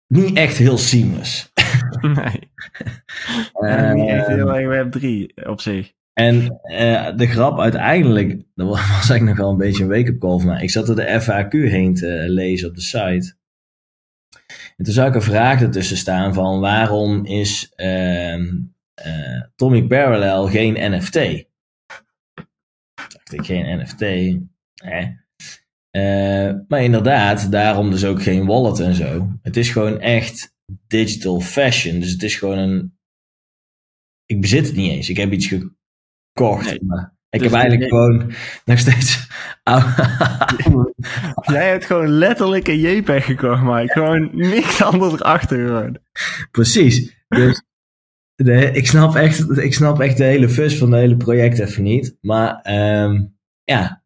Niet 0.08 0.36
echt 0.36 0.58
heel 0.58 0.78
seamless. 0.78 1.52
Nee. 2.02 2.40
En 3.54 3.96
niet 3.96 4.10
echt 4.10 4.28
Eh, 4.28 4.36
heel 4.36 4.56
erg 4.56 4.68
Web 4.68 4.92
3 4.92 5.48
op 5.48 5.62
zich. 5.62 5.94
En 6.14 6.60
eh, 6.62 7.16
de 7.16 7.28
grap 7.28 7.60
uiteindelijk, 7.60 8.42
dat 8.56 8.68
was 8.68 8.80
eigenlijk 8.90 9.24
nog 9.24 9.38
wel 9.38 9.50
een 9.50 9.58
beetje 9.58 9.84
een 9.84 9.90
wake-up 9.90 10.20
call 10.20 10.38
van 10.38 10.48
mij. 10.48 10.64
Ik 10.64 10.70
zat 10.70 10.90
er 10.90 10.96
de 10.96 11.22
FAQ 11.22 11.50
heen 11.70 11.94
te 11.94 12.26
lezen 12.28 12.70
op 12.70 12.76
de 12.76 12.82
site. 12.82 13.36
En 14.78 14.84
toen 14.84 14.94
zag 14.94 15.08
ik 15.08 15.16
een 15.16 15.22
vraag 15.22 15.62
ertussen 15.62 15.98
staan 15.98 16.34
van 16.34 16.60
waarom 16.60 17.26
is 17.26 17.72
ehm, 17.76 18.46
eh, 18.94 19.42
Tommy 19.56 19.84
Parallel 19.84 20.48
geen 20.48 20.94
NFT? 20.96 21.14
Dacht 22.94 23.34
ik, 23.34 23.46
geen 23.46 23.80
NFT? 23.82 24.02
Eh. 24.02 25.08
Eh, 25.98 26.54
maar 26.68 26.84
inderdaad, 26.84 27.52
daarom 27.52 27.92
dus 27.92 28.06
ook 28.06 28.24
geen 28.24 28.46
wallet 28.46 28.80
en 28.80 28.94
zo. 28.94 29.30
Het 29.42 29.58
is 29.58 29.70
gewoon 29.70 30.00
echt 30.00 30.56
digital 30.88 31.40
fashion. 31.40 32.00
Dus 32.00 32.12
het 32.12 32.24
is 32.24 32.36
gewoon 32.36 32.58
een... 32.58 32.98
Ik 34.26 34.42
bezit 34.42 34.68
het 34.68 34.76
niet 34.76 34.92
eens. 34.92 35.10
Ik 35.10 35.18
heb 35.18 35.32
iets 35.32 35.48
gekocht. 35.48 36.66
Nee. 36.66 36.84
Maar 36.84 37.16
ik 37.30 37.40
Dus 37.40 37.52
heb 37.52 37.60
eigenlijk 37.60 37.92
nee. 37.92 38.02
gewoon 38.02 38.34
nog 38.66 38.80
steeds... 38.80 39.28
oude- 39.64 40.94
Jij 41.54 41.70
hebt 41.70 41.86
gewoon 41.86 42.08
letterlijk 42.08 42.68
een 42.68 42.80
JPEG 42.80 43.26
gekocht, 43.26 43.62
Mike. 43.64 43.92
Gewoon 43.94 44.30
niks 44.34 44.82
anders 44.82 45.14
erachter 45.14 45.68
gewoon. 45.68 45.98
Precies. 46.52 47.16
Dus 47.28 47.64
de, 48.36 48.72
ik, 48.72 48.88
snap 48.88 49.16
echt, 49.16 49.58
ik 49.58 49.74
snap 49.74 50.00
echt 50.00 50.18
de 50.18 50.24
hele 50.24 50.50
fus 50.50 50.78
van 50.78 50.92
het 50.92 51.02
hele 51.02 51.18
project 51.18 51.60
even 51.60 51.84
niet. 51.84 52.18
Maar 52.22 52.62
ehm, 52.62 53.26
ja, 53.64 54.04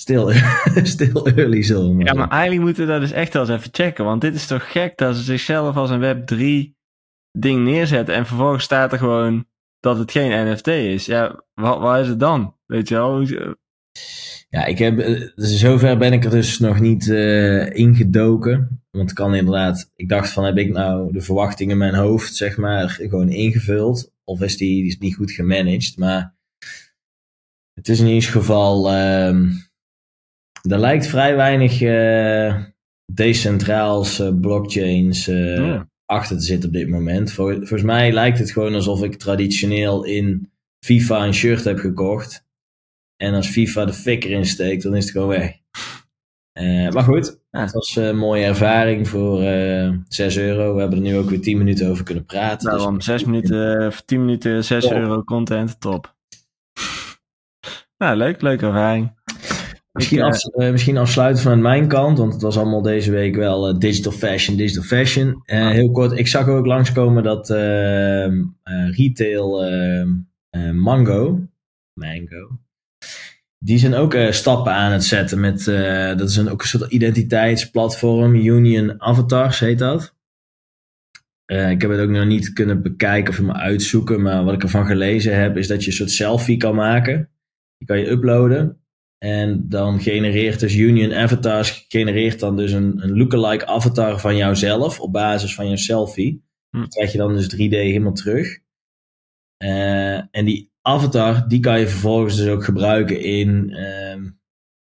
stil, 0.00 0.30
stil 0.94 1.26
early 1.26 1.62
zo. 1.62 1.94
Ja, 1.98 2.12
maar 2.12 2.28
eigenlijk 2.28 2.62
moeten 2.62 2.86
we 2.86 2.92
dat 2.92 3.00
dus 3.00 3.12
echt 3.12 3.32
wel 3.32 3.42
eens 3.42 3.50
even 3.50 3.70
checken. 3.72 4.04
Want 4.04 4.20
dit 4.20 4.34
is 4.34 4.46
toch 4.46 4.72
gek 4.72 4.96
dat 4.96 5.16
ze 5.16 5.22
zichzelf 5.22 5.76
als 5.76 5.90
een 5.90 6.00
Web 6.00 6.26
3 6.26 6.76
ding 7.38 7.64
neerzetten. 7.64 8.14
En 8.14 8.26
vervolgens 8.26 8.64
staat 8.64 8.92
er 8.92 8.98
gewoon 8.98 9.46
dat 9.80 9.98
het 9.98 10.10
geen 10.10 10.52
NFT 10.52 10.66
is. 10.66 11.06
Ja, 11.06 11.42
wat, 11.54 11.80
wat 11.80 12.00
is 12.00 12.08
het 12.08 12.20
dan? 12.20 12.54
Weet 12.66 12.88
je 12.88 12.94
wel? 12.94 13.26
Ja, 14.50 14.64
ik 14.64 14.78
heb, 14.78 14.98
eh, 14.98 15.28
zover 15.36 15.98
ben 15.98 16.12
ik 16.12 16.24
er 16.24 16.30
dus 16.30 16.58
nog 16.58 16.80
niet 16.80 17.10
eh, 17.10 17.74
ingedoken. 17.74 18.82
Want 18.90 19.12
kan 19.12 19.34
inderdaad, 19.34 19.90
ik 19.94 20.08
dacht 20.08 20.30
van 20.30 20.44
heb 20.44 20.56
ik 20.56 20.72
nou 20.72 21.12
de 21.12 21.20
verwachting 21.20 21.70
in 21.70 21.78
mijn 21.78 21.94
hoofd, 21.94 22.34
zeg 22.34 22.56
maar, 22.56 22.88
gewoon 22.88 23.28
ingevuld? 23.28 24.12
Of 24.24 24.40
is 24.40 24.56
die, 24.56 24.82
die 24.82 24.86
is 24.86 24.98
niet 24.98 25.14
goed 25.14 25.30
gemanaged? 25.30 25.96
Maar 25.96 26.36
het 27.74 27.88
is 27.88 28.00
in 28.00 28.06
ieder 28.06 28.30
geval, 28.30 28.90
ehm, 28.90 29.50
er 30.68 30.78
lijkt 30.78 31.06
vrij 31.06 31.36
weinig 31.36 31.80
eh, 31.82 32.62
decentraals, 33.12 34.18
eh, 34.20 34.32
blockchains 34.40 35.28
eh, 35.28 35.80
achter 36.04 36.36
te 36.36 36.42
zitten 36.44 36.68
op 36.68 36.74
dit 36.74 36.88
moment. 36.88 37.32
Vol- 37.32 37.54
volgens 37.56 37.82
mij 37.82 38.12
lijkt 38.12 38.38
het 38.38 38.50
gewoon 38.50 38.74
alsof 38.74 39.02
ik 39.02 39.14
traditioneel 39.14 40.04
in 40.04 40.50
FIFA 40.84 41.24
een 41.26 41.34
shirt 41.34 41.64
heb 41.64 41.78
gekocht. 41.78 42.46
En 43.16 43.34
als 43.34 43.48
FIFA 43.48 43.84
de 43.84 43.92
fik 43.92 44.24
erin 44.24 44.46
steekt, 44.46 44.82
dan 44.82 44.96
is 44.96 45.02
het 45.04 45.12
gewoon 45.12 45.28
weg. 45.28 45.56
Maar 46.92 47.02
goed, 47.02 47.40
Ja. 47.50 47.60
het 47.60 47.72
was 47.72 47.96
een 47.96 48.16
mooie 48.18 48.44
ervaring 48.44 49.08
voor 49.08 49.42
eh 49.42 49.92
6 50.08 50.36
euro. 50.36 50.74
We 50.74 50.80
hebben 50.80 50.98
er 50.98 51.04
nu 51.04 51.16
ook 51.16 51.30
weer 51.30 51.40
10 51.40 51.58
minuten 51.58 51.88
over 51.90 52.04
kunnen 52.04 52.24
praten. 52.24 52.66
Nou, 52.66 52.76
dus- 52.76 52.86
dan 52.86 53.02
6 53.02 53.24
minuten, 53.24 53.86
of 53.86 54.00
10 54.02 54.20
minuten, 54.24 54.64
6 54.64 54.84
Top. 54.84 54.92
euro 54.92 55.22
content, 55.24 55.80
top. 55.80 56.14
Nou, 57.98 58.16
leuk, 58.16 58.40
leuke 58.42 58.66
ervaring. 58.66 59.17
Misschien, 59.98 60.18
eh, 60.22 60.26
af, 60.26 60.70
misschien 60.70 60.96
afsluiten 60.96 61.42
vanuit 61.42 61.60
mijn 61.60 61.88
kant, 61.88 62.18
want 62.18 62.32
het 62.32 62.42
was 62.42 62.56
allemaal 62.56 62.82
deze 62.82 63.10
week 63.10 63.36
wel 63.36 63.68
eh, 63.68 63.78
digital 63.78 64.12
fashion, 64.12 64.56
digital 64.56 64.82
fashion. 64.82 65.42
Eh, 65.44 65.68
heel 65.68 65.90
kort, 65.90 66.18
ik 66.18 66.26
zag 66.26 66.48
ook 66.48 66.66
langskomen 66.66 67.22
dat 67.22 67.50
ehm, 67.50 68.44
eh, 68.62 68.96
retail 68.96 69.64
ehm, 69.64 70.08
eh, 70.50 70.70
Mango, 70.70 71.40
Mango, 71.92 72.58
die 73.58 73.78
zijn 73.78 73.94
ook 73.94 74.16
stappen 74.30 74.72
aan 74.72 74.92
het 74.92 75.04
zetten 75.04 75.40
met, 75.40 75.64
dat 76.18 76.28
is 76.28 76.36
een, 76.36 76.50
ook 76.50 76.62
een 76.62 76.68
soort 76.68 76.92
identiteitsplatform, 76.92 78.34
Union 78.34 79.02
Avatars 79.02 79.58
heet 79.58 79.78
dat. 79.78 80.16
Ik 81.46 81.80
heb 81.80 81.90
het 81.90 82.00
ook 82.00 82.08
nog 82.08 82.26
niet 82.26 82.52
kunnen 82.52 82.82
bekijken 82.82 83.30
of 83.30 83.36
helemaal 83.36 83.60
uitzoeken, 83.60 84.22
maar 84.22 84.44
wat 84.44 84.54
ik 84.54 84.62
ervan 84.62 84.86
gelezen 84.86 85.40
heb 85.40 85.56
is 85.56 85.66
dat 85.66 85.84
je 85.84 85.90
een 85.90 85.96
soort 85.96 86.10
selfie 86.10 86.56
kan 86.56 86.74
maken. 86.74 87.30
Die 87.78 87.86
kan 87.86 87.98
je 87.98 88.10
uploaden. 88.10 88.80
En 89.18 89.68
dan 89.68 90.00
genereert 90.00 90.60
dus 90.60 90.76
Union 90.76 91.14
Avatars 91.14 91.84
genereert 91.88 92.40
dan 92.40 92.56
dus 92.56 92.72
een, 92.72 93.02
een 93.02 93.16
lookalike 93.16 93.66
avatar 93.66 94.20
van 94.20 94.36
jouzelf 94.36 95.00
op 95.00 95.12
basis 95.12 95.54
van 95.54 95.68
je 95.68 95.76
selfie. 95.76 96.44
Hm. 96.70 96.80
Dat 96.80 96.88
krijg 96.88 97.12
je 97.12 97.18
dan 97.18 97.34
dus 97.34 97.54
3D 97.54 97.70
helemaal 97.70 98.12
terug. 98.12 98.58
Eh, 99.56 100.14
en 100.14 100.44
die 100.44 100.72
avatar, 100.82 101.48
die 101.48 101.60
kan 101.60 101.80
je 101.80 101.88
vervolgens 101.88 102.36
dus 102.36 102.48
ook 102.48 102.64
gebruiken 102.64 103.20
in, 103.20 103.70
ehm, 103.70 104.30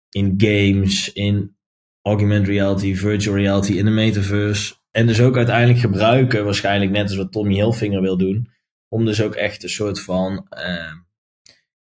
in 0.09 0.33
games, 0.37 1.13
in 1.13 1.55
augmented 2.01 2.47
reality, 2.47 2.95
virtual 2.95 3.35
reality, 3.35 3.73
in 3.73 3.85
de 3.85 3.91
metaverse. 3.91 4.75
En 4.91 5.07
dus 5.07 5.21
ook 5.21 5.35
uiteindelijk 5.37 5.79
gebruiken, 5.79 6.45
waarschijnlijk 6.45 6.91
net 6.91 7.03
als 7.03 7.15
wat 7.15 7.31
Tommy 7.31 7.53
Hilfiger 7.53 8.01
wil 8.01 8.17
doen, 8.17 8.49
om 8.87 9.05
dus 9.05 9.21
ook 9.21 9.35
echt 9.35 9.63
een 9.63 9.69
soort 9.69 10.01
van 10.01 10.47
ehm, 10.49 10.95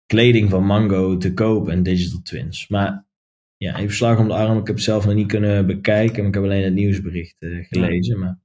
kleding 0.07 0.51
van 0.51 0.65
Mango 0.65 1.17
te 1.17 1.35
kopen 1.35 1.73
en 1.73 1.83
digital 1.83 2.21
twins. 2.23 2.69
Maar 2.69 3.05
ja, 3.57 3.77
even 3.79 3.95
slag 3.95 4.19
om 4.19 4.29
de 4.29 4.35
arm. 4.35 4.59
Ik 4.59 4.67
heb 4.67 4.77
het 4.77 4.85
zelf 4.85 5.05
nog 5.07 5.15
niet 5.15 5.27
kunnen 5.27 5.67
bekijken. 5.67 6.19
maar 6.19 6.27
Ik 6.29 6.35
heb 6.35 6.43
alleen 6.43 6.65
het 6.65 6.75
nieuwsbericht 6.75 7.37
eh, 7.39 7.65
gelezen. 7.69 8.19
Maar 8.19 8.39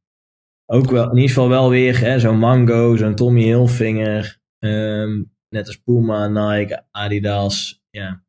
ook 0.66 0.90
wel, 0.92 1.04
in 1.10 1.16
ieder 1.16 1.30
geval 1.30 1.50
wel 1.50 1.70
weer 1.70 2.00
hè, 2.00 2.20
zo'n 2.20 2.38
Mango, 2.38 2.96
zo'n 2.96 3.16
Tommy 3.16 3.42
Hilfiger. 3.42 4.40
ehm, 4.60 5.24
net 5.50 5.68
als 5.68 5.78
Puma, 5.78 6.28
Nike, 6.28 6.84
Adidas. 6.92 7.82
Ja. 7.90 8.24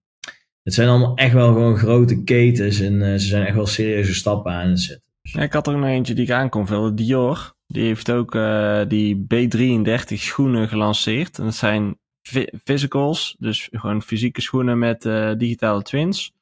Het 0.62 0.74
zijn 0.74 0.88
allemaal 0.88 1.16
echt 1.16 1.32
wel 1.32 1.52
gewoon 1.52 1.76
grote 1.76 2.22
ketens. 2.22 2.80
En 2.80 3.02
eh, 3.02 3.12
ze 3.12 3.26
zijn 3.26 3.46
echt 3.46 3.54
wel 3.54 3.66
serieuze 3.66 4.14
stappen 4.14 4.52
aan 4.52 4.68
het 4.68 4.80
zetten. 4.80 5.10
Ja, 5.22 5.42
ik 5.42 5.52
had 5.52 5.66
er 5.66 5.78
nog 5.78 5.88
eentje 5.88 6.14
die 6.14 6.24
ik 6.24 6.30
aan 6.30 6.48
kon 6.48 6.66
vullen. 6.66 6.94
Dior. 6.94 7.54
Die 7.66 7.84
heeft 7.84 8.10
ook 8.10 8.34
uh, 8.34 8.80
die 8.88 9.26
B33 9.34 10.14
schoenen 10.14 10.68
gelanceerd. 10.68 11.38
En 11.38 11.44
dat 11.44 11.54
zijn 11.54 11.98
physicals, 12.64 13.36
dus 13.38 13.68
gewoon 13.72 14.02
fysieke 14.02 14.40
schoenen 14.40 14.78
met 14.78 15.04
uh, 15.04 15.32
digitale 15.36 15.82
twins. 15.82 16.32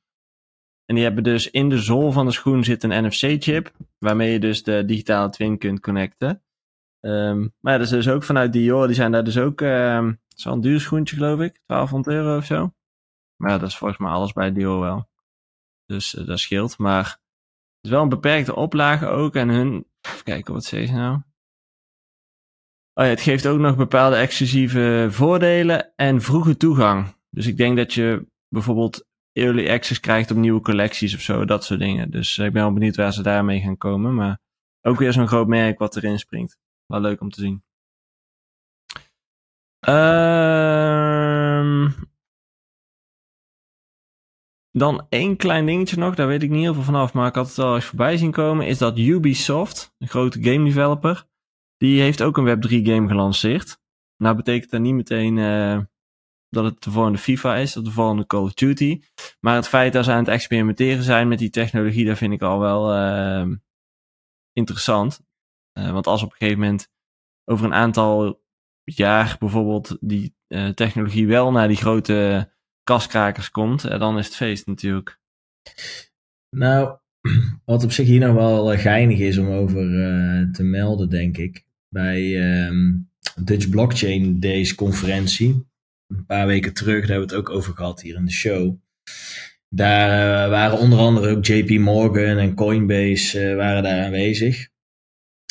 En 0.85 0.95
die 0.95 1.05
hebben 1.05 1.23
dus 1.23 1.51
in 1.51 1.69
de 1.69 1.79
zool 1.79 2.13
van 2.13 2.27
de 2.27 2.33
schoen 2.33 2.65
zit 2.65 2.83
een 2.83 3.07
NFC-chip, 3.07 3.73
waarmee 3.99 4.33
je 4.33 4.41
dus 4.41 4.63
de 4.63 4.85
digitale 4.85 5.31
twin 5.31 5.59
kunt 5.59 5.81
connecten. 5.81 6.43
Um, 7.01 7.55
maar 7.61 7.73
ja, 7.73 7.79
dat 7.79 7.87
is 7.87 7.93
dus 7.93 8.09
ook 8.09 8.23
vanuit 8.23 8.53
Dior, 8.53 8.87
die 8.87 8.97
zijn 8.97 9.13
daar 9.13 9.25
dus 9.25 9.39
ook, 9.39 9.61
um, 9.61 10.09
het 10.29 10.39
is 10.39 10.45
wel 10.45 10.53
een 10.53 10.61
duur 10.61 10.81
schoentje 10.81 11.17
geloof 11.17 11.41
ik, 11.41 11.61
1200 11.67 12.17
euro 12.17 12.37
of 12.37 12.45
zo. 12.45 12.75
Maar 13.37 13.51
ja, 13.51 13.59
dat 13.59 13.69
is 13.69 13.77
volgens 13.77 14.01
mij 14.01 14.11
alles 14.11 14.33
bij 14.33 14.53
Dior 14.53 14.81
wel. 14.81 15.09
Dus 15.87 16.15
uh, 16.15 16.27
dat 16.27 16.39
scheelt, 16.39 16.79
maar 16.79 17.05
het 17.05 17.85
is 17.85 17.91
wel 17.91 18.03
een 18.03 18.09
beperkte 18.09 18.55
oplage 18.55 19.07
ook 19.07 19.35
en 19.35 19.49
hun, 19.49 19.87
even 20.01 20.25
kijken 20.25 20.55
wat 20.55 20.65
ze 20.65 20.77
nou. 20.77 21.21
Oh 22.95 23.05
het 23.05 23.21
geeft 23.21 23.47
ook 23.47 23.59
nog 23.59 23.77
bepaalde 23.77 24.17
exclusieve 24.17 25.07
voordelen 25.11 25.93
en 25.97 26.21
vroege 26.21 26.57
toegang. 26.57 27.15
Dus 27.31 27.47
ik 27.47 27.57
denk 27.57 27.77
dat 27.77 27.95
je 27.95 28.27
bijvoorbeeld 28.49 29.07
early 29.33 29.71
access 29.71 30.01
krijgt 30.01 30.31
op 30.31 30.37
nieuwe 30.37 30.61
collecties 30.61 31.15
of 31.15 31.21
zo, 31.21 31.45
dat 31.45 31.65
soort 31.65 31.81
dingen. 31.81 32.11
Dus 32.11 32.39
ik 32.39 32.53
ben 32.53 32.63
wel 32.63 32.73
benieuwd 32.73 32.97
waar 32.97 33.13
ze 33.13 33.23
daarmee 33.23 33.61
gaan 33.61 33.77
komen. 33.77 34.15
Maar 34.15 34.41
ook 34.81 34.99
weer 34.99 35.13
zo'n 35.13 35.29
groot 35.29 35.47
merk 35.47 35.79
wat 35.79 35.97
erin 35.97 36.19
springt. 36.19 36.59
Wel 36.87 37.01
leuk 37.01 37.21
om 37.21 37.31
te 37.31 37.41
zien. 37.41 37.63
Um, 39.89 40.75
dan 44.71 45.07
één 45.09 45.37
klein 45.37 45.67
dingetje 45.67 45.97
nog, 45.97 46.15
daar 46.15 46.27
weet 46.27 46.43
ik 46.43 46.51
niet 46.51 46.63
heel 46.63 46.75
veel 46.75 46.83
vanaf, 46.83 47.13
maar 47.13 47.29
ik 47.29 47.35
had 47.35 47.49
het 47.49 47.59
al 47.59 47.75
eens 47.75 47.85
voorbij 47.85 48.17
zien 48.17 48.31
komen, 48.31 48.67
is 48.67 48.79
dat 48.79 48.99
Ubisoft, 48.99 49.95
een 49.99 50.09
grote 50.09 50.43
game 50.43 50.65
developer, 50.65 51.27
die 51.81 52.01
heeft 52.01 52.23
ook 52.23 52.37
een 52.37 52.47
Web3 52.47 52.87
game 52.87 53.09
gelanceerd. 53.09 53.81
Nou 54.17 54.37
betekent 54.37 54.71
dat 54.71 54.81
niet 54.81 54.95
meteen 54.95 55.37
uh, 55.37 55.81
dat 56.49 56.65
het 56.65 56.83
de 56.83 56.91
volgende 56.91 57.19
FIFA 57.19 57.57
is, 57.57 57.77
of 57.77 57.85
de 57.85 57.91
volgende 57.91 58.27
Call 58.27 58.43
of 58.43 58.55
Duty. 58.55 59.03
Maar 59.41 59.55
het 59.55 59.69
feit 59.69 59.93
dat 59.93 60.05
ze 60.05 60.11
aan 60.11 60.19
het 60.19 60.29
experimenteren 60.29 61.03
zijn 61.03 61.29
met 61.29 61.39
die 61.39 61.51
technologie, 61.51 62.07
dat 62.07 62.19
vind 62.19 62.33
ik 62.33 62.43
al 62.43 62.59
wel 62.59 62.95
uh, 62.97 63.55
interessant. 64.53 65.21
Uh, 65.79 65.93
want 65.93 66.07
als 66.07 66.23
op 66.23 66.31
een 66.31 66.37
gegeven 66.37 66.61
moment 66.61 66.89
over 67.45 67.65
een 67.65 67.75
aantal 67.75 68.43
jaar 68.85 69.37
bijvoorbeeld 69.39 69.97
die 70.01 70.35
technologie 70.75 71.27
wel 71.27 71.53
naar 71.53 71.69
die 71.69 71.77
grote 71.77 72.51
kaskrakers 72.83 73.51
komt, 73.51 73.83
dan 73.83 74.19
is 74.19 74.27
het 74.27 74.37
feest 74.37 74.67
natuurlijk. 74.67 75.21
Nou, 76.57 76.99
wat 77.65 77.85
op 77.85 77.93
zich 77.93 78.07
hier 78.07 78.21
nog 78.21 78.35
wel 78.35 78.79
geinig 78.79 79.19
is 79.19 79.39
om 79.39 79.49
over 79.49 79.83
te 80.53 80.63
melden, 80.63 81.09
denk 81.09 81.37
ik 81.37 81.69
bij 81.91 82.39
um, 82.67 83.11
Dutch 83.45 83.69
Blockchain 83.69 84.41
Days 84.41 84.75
conferentie. 84.75 85.69
Een 86.07 86.27
paar 86.27 86.47
weken 86.47 86.75
terug, 86.75 87.01
daar 87.01 87.11
hebben 87.11 87.29
we 87.29 87.35
het 87.35 87.49
ook 87.49 87.57
over 87.57 87.75
gehad 87.75 88.03
hier 88.03 88.17
in 88.17 88.25
de 88.25 88.33
show. 88.33 88.77
Daar 89.69 90.45
uh, 90.45 90.51
waren 90.51 90.79
onder 90.79 90.99
andere 90.99 91.37
ook 91.37 91.47
JP 91.47 91.79
Morgan 91.79 92.37
en 92.37 92.55
Coinbase 92.55 93.51
uh, 93.51 93.57
waren 93.57 93.83
daar 93.83 94.05
aanwezig. 94.05 94.69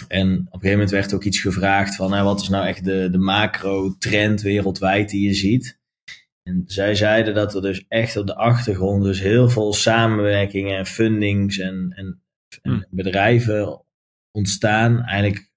En 0.08 0.32
op 0.32 0.38
een 0.38 0.46
gegeven 0.46 0.72
moment 0.72 0.90
werd 0.90 1.14
ook 1.14 1.24
iets 1.24 1.40
gevraagd 1.40 1.96
van 1.96 2.10
nou, 2.10 2.24
wat 2.24 2.42
is 2.42 2.50
nou 2.50 2.68
echt 2.68 2.86
de, 2.86 3.10
de 3.12 3.18
macro-trend 3.18 4.42
wereldwijd 4.42 5.10
die 5.10 5.28
je 5.28 5.34
ziet. 5.34 5.80
En 6.44 6.64
zij 6.66 6.96
zeiden 6.96 7.34
dat 7.34 7.56
er 7.56 7.62
dus 7.62 7.86
echt 7.88 8.18
op 8.18 8.28
de 8.28 8.36
achtergrond 8.36 9.04
dus 9.04 9.20
heel 9.20 9.50
veel 9.50 9.74
samenwerkingen 9.74 10.78
en 10.78 10.86
fundings 10.86 11.58
en, 11.58 11.94
en, 11.96 12.22
en 12.62 12.72
hm. 12.72 12.84
bedrijven 12.90 13.86
ontstaan. 14.32 15.04
Eigenlijk 15.04 15.49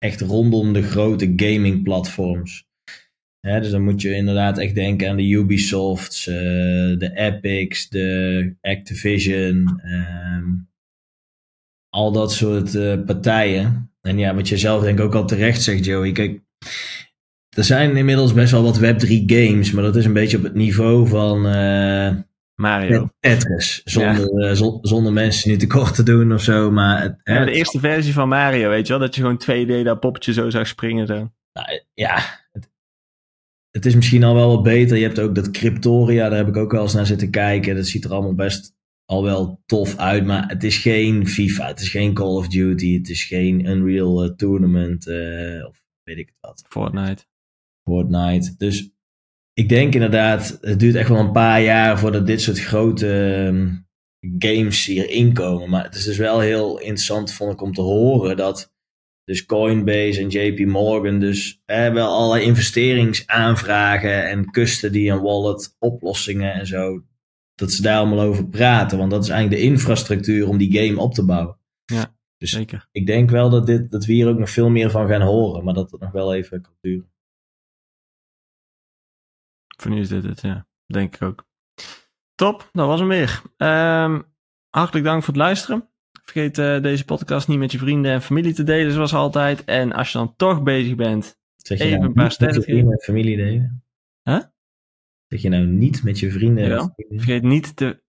echt 0.00 0.20
rondom 0.20 0.72
de 0.72 0.82
grote 0.82 1.32
gaming 1.36 1.82
platforms. 1.82 2.68
dus 3.40 3.70
dan 3.70 3.84
moet 3.84 4.02
je 4.02 4.14
inderdaad 4.14 4.58
echt 4.58 4.74
denken 4.74 5.08
aan 5.08 5.16
de 5.16 5.28
Ubisofts, 5.28 6.26
uh, 6.26 6.34
de 6.98 7.10
Epics, 7.14 7.88
de 7.88 8.54
Activision, 8.60 9.80
um, 9.84 10.68
al 11.88 12.12
dat 12.12 12.32
soort 12.32 12.74
uh, 12.74 13.04
partijen. 13.04 13.92
En 14.00 14.18
ja, 14.18 14.34
wat 14.34 14.48
je 14.48 14.56
zelf 14.56 14.82
denk 14.82 14.98
ik 14.98 15.04
ook 15.04 15.14
al 15.14 15.26
terecht 15.26 15.62
zegt, 15.62 15.84
Joey. 15.84 16.12
Kijk, 16.12 16.40
er 17.56 17.64
zijn 17.64 17.96
inmiddels 17.96 18.32
best 18.32 18.52
wel 18.52 18.62
wat 18.62 18.80
Web3 18.80 19.24
games, 19.26 19.72
maar 19.72 19.84
dat 19.84 19.96
is 19.96 20.04
een 20.04 20.12
beetje 20.12 20.36
op 20.36 20.42
het 20.42 20.54
niveau 20.54 21.08
van 21.08 21.46
uh, 21.46 22.12
Mario. 22.60 23.08
Tetris. 23.20 23.80
Zonder, 23.84 24.40
ja. 24.40 24.50
uh, 24.50 24.78
zonder 24.82 25.12
mensen 25.12 25.50
nu 25.50 25.56
tekort 25.56 25.94
te 25.94 26.02
doen 26.02 26.32
of 26.32 26.42
zo. 26.42 26.70
Maar 26.70 27.02
het, 27.02 27.20
ja, 27.22 27.44
de 27.44 27.52
eerste 27.52 27.78
versie 27.78 28.12
van 28.12 28.28
Mario, 28.28 28.68
weet 28.68 28.86
je 28.86 28.92
wel? 28.92 29.02
Dat 29.02 29.14
je 29.14 29.20
gewoon 29.20 29.42
2D 29.42 29.84
dat 29.84 30.00
poppetje 30.00 30.32
zo 30.32 30.50
zag 30.50 30.66
springen. 30.66 31.06
Zo. 31.06 31.14
Nou, 31.52 31.82
ja, 31.94 32.18
het, 32.52 32.70
het, 33.70 33.86
is 33.86 33.94
misschien 33.94 34.24
al 34.24 34.34
wel 34.34 34.48
wat 34.48 34.62
beter. 34.62 34.96
Je 34.96 35.06
hebt 35.06 35.20
ook 35.20 35.34
dat 35.34 35.50
Cryptoria, 35.50 36.28
daar 36.28 36.38
heb 36.38 36.48
ik 36.48 36.56
ook 36.56 36.72
wel 36.72 36.82
eens 36.82 36.94
naar 36.94 37.06
zitten 37.06 37.30
kijken. 37.30 37.76
Dat 37.76 37.86
ziet 37.86 38.04
er 38.04 38.12
allemaal 38.12 38.34
best 38.34 38.74
al 39.04 39.22
wel 39.22 39.62
tof 39.66 39.96
uit. 39.96 40.26
Maar 40.26 40.48
het 40.48 40.64
is 40.64 40.78
geen 40.78 41.26
FIFA, 41.26 41.66
het 41.66 41.80
is 41.80 41.88
geen 41.88 42.14
Call 42.14 42.36
of 42.36 42.48
Duty, 42.48 42.98
het 42.98 43.08
is 43.08 43.24
geen 43.24 43.66
Unreal 43.66 44.24
uh, 44.24 44.30
Tournament 44.30 45.06
uh, 45.06 45.66
of 45.66 45.84
weet 46.02 46.18
ik 46.18 46.32
wat. 46.40 46.64
Fortnite. 46.68 47.24
Fortnite. 47.84 48.54
Dus 48.56 48.90
ik 49.52 49.68
denk 49.68 49.94
inderdaad, 49.94 50.58
het 50.60 50.80
duurt 50.80 50.94
echt 50.94 51.08
wel 51.08 51.18
een 51.18 51.32
paar 51.32 51.62
jaar 51.62 51.98
voordat 51.98 52.26
dit 52.26 52.40
soort 52.40 52.60
grote 52.60 53.34
ehm, 53.34 53.68
games 54.38 54.86
hier 54.86 55.10
inkomen. 55.10 55.70
Maar 55.70 55.84
het 55.84 55.94
is 55.94 56.04
dus 56.04 56.16
wel 56.16 56.40
heel 56.40 56.78
interessant, 56.78 57.32
vond 57.32 57.52
ik, 57.52 57.60
om 57.60 57.72
te 57.72 57.82
horen 57.82 58.36
dat 58.36 58.72
dus 59.24 59.46
Coinbase 59.46 60.20
en 60.20 60.28
JP 60.28 60.66
Morgan 60.66 61.18
dus 61.18 61.62
eh, 61.64 61.92
wel 61.92 62.08
allerlei 62.08 62.44
investeringsaanvragen 62.44 64.28
en 64.28 64.50
die 64.90 65.10
een 65.10 65.20
wallet 65.20 65.76
oplossingen 65.78 66.52
en 66.52 66.66
zo, 66.66 67.04
dat 67.54 67.72
ze 67.72 67.82
daar 67.82 67.98
allemaal 67.98 68.20
over 68.20 68.48
praten. 68.48 68.98
Want 68.98 69.10
dat 69.10 69.24
is 69.24 69.28
eigenlijk 69.28 69.62
de 69.62 69.68
infrastructuur 69.68 70.48
om 70.48 70.58
die 70.58 70.78
game 70.78 71.00
op 71.00 71.14
te 71.14 71.24
bouwen. 71.24 71.58
Ja, 71.84 72.14
dus 72.36 72.50
zeker. 72.50 72.88
Ik 72.92 73.06
denk 73.06 73.30
wel 73.30 73.50
dat, 73.50 73.66
dit, 73.66 73.90
dat 73.90 74.04
we 74.04 74.12
hier 74.12 74.28
ook 74.28 74.38
nog 74.38 74.50
veel 74.50 74.70
meer 74.70 74.90
van 74.90 75.08
gaan 75.08 75.22
horen, 75.22 75.64
maar 75.64 75.74
dat 75.74 75.90
het 75.90 76.00
nog 76.00 76.12
wel 76.12 76.34
even 76.34 76.62
kan 76.62 76.74
duren. 76.80 77.12
Voor 79.80 79.90
nu 79.90 80.00
is 80.00 80.08
dit 80.08 80.24
het, 80.24 80.40
ja. 80.40 80.66
Denk 80.86 81.14
ik 81.14 81.22
ook. 81.22 81.48
Top, 82.34 82.68
dat 82.72 82.86
was 82.86 83.00
hem 83.00 83.08
weer. 83.08 83.42
Um, 83.56 84.24
hartelijk 84.68 85.04
dank 85.04 85.22
voor 85.22 85.34
het 85.34 85.42
luisteren. 85.42 85.88
Vergeet 86.24 86.58
uh, 86.58 86.82
deze 86.82 87.04
podcast 87.04 87.48
niet 87.48 87.58
met 87.58 87.72
je 87.72 87.78
vrienden 87.78 88.12
en 88.12 88.22
familie 88.22 88.54
te 88.54 88.62
delen, 88.62 88.92
zoals 88.92 89.14
altijd. 89.14 89.64
En 89.64 89.92
als 89.92 90.12
je 90.12 90.18
dan 90.18 90.36
toch 90.36 90.62
bezig 90.62 90.94
bent, 90.94 91.38
zeg 91.56 91.78
je 91.78 91.84
even 91.84 91.96
nou 91.96 92.08
een 92.08 92.14
paar 92.14 92.32
sterren 92.32 92.56
met 92.56 92.66
je 92.66 92.72
vrienden 92.72 92.92
en 92.92 93.00
familie 93.00 93.36
delen? 93.36 93.84
Huh? 94.22 94.42
Zeg 95.26 95.42
je 95.42 95.48
nou 95.48 95.66
niet 95.66 96.02
met 96.02 96.18
je 96.18 96.30
vrienden 96.30 96.64
en 96.64 96.70
familie? 96.70 97.18
Vergeet 97.18 97.42
niet 97.42 97.76
te, 97.76 98.02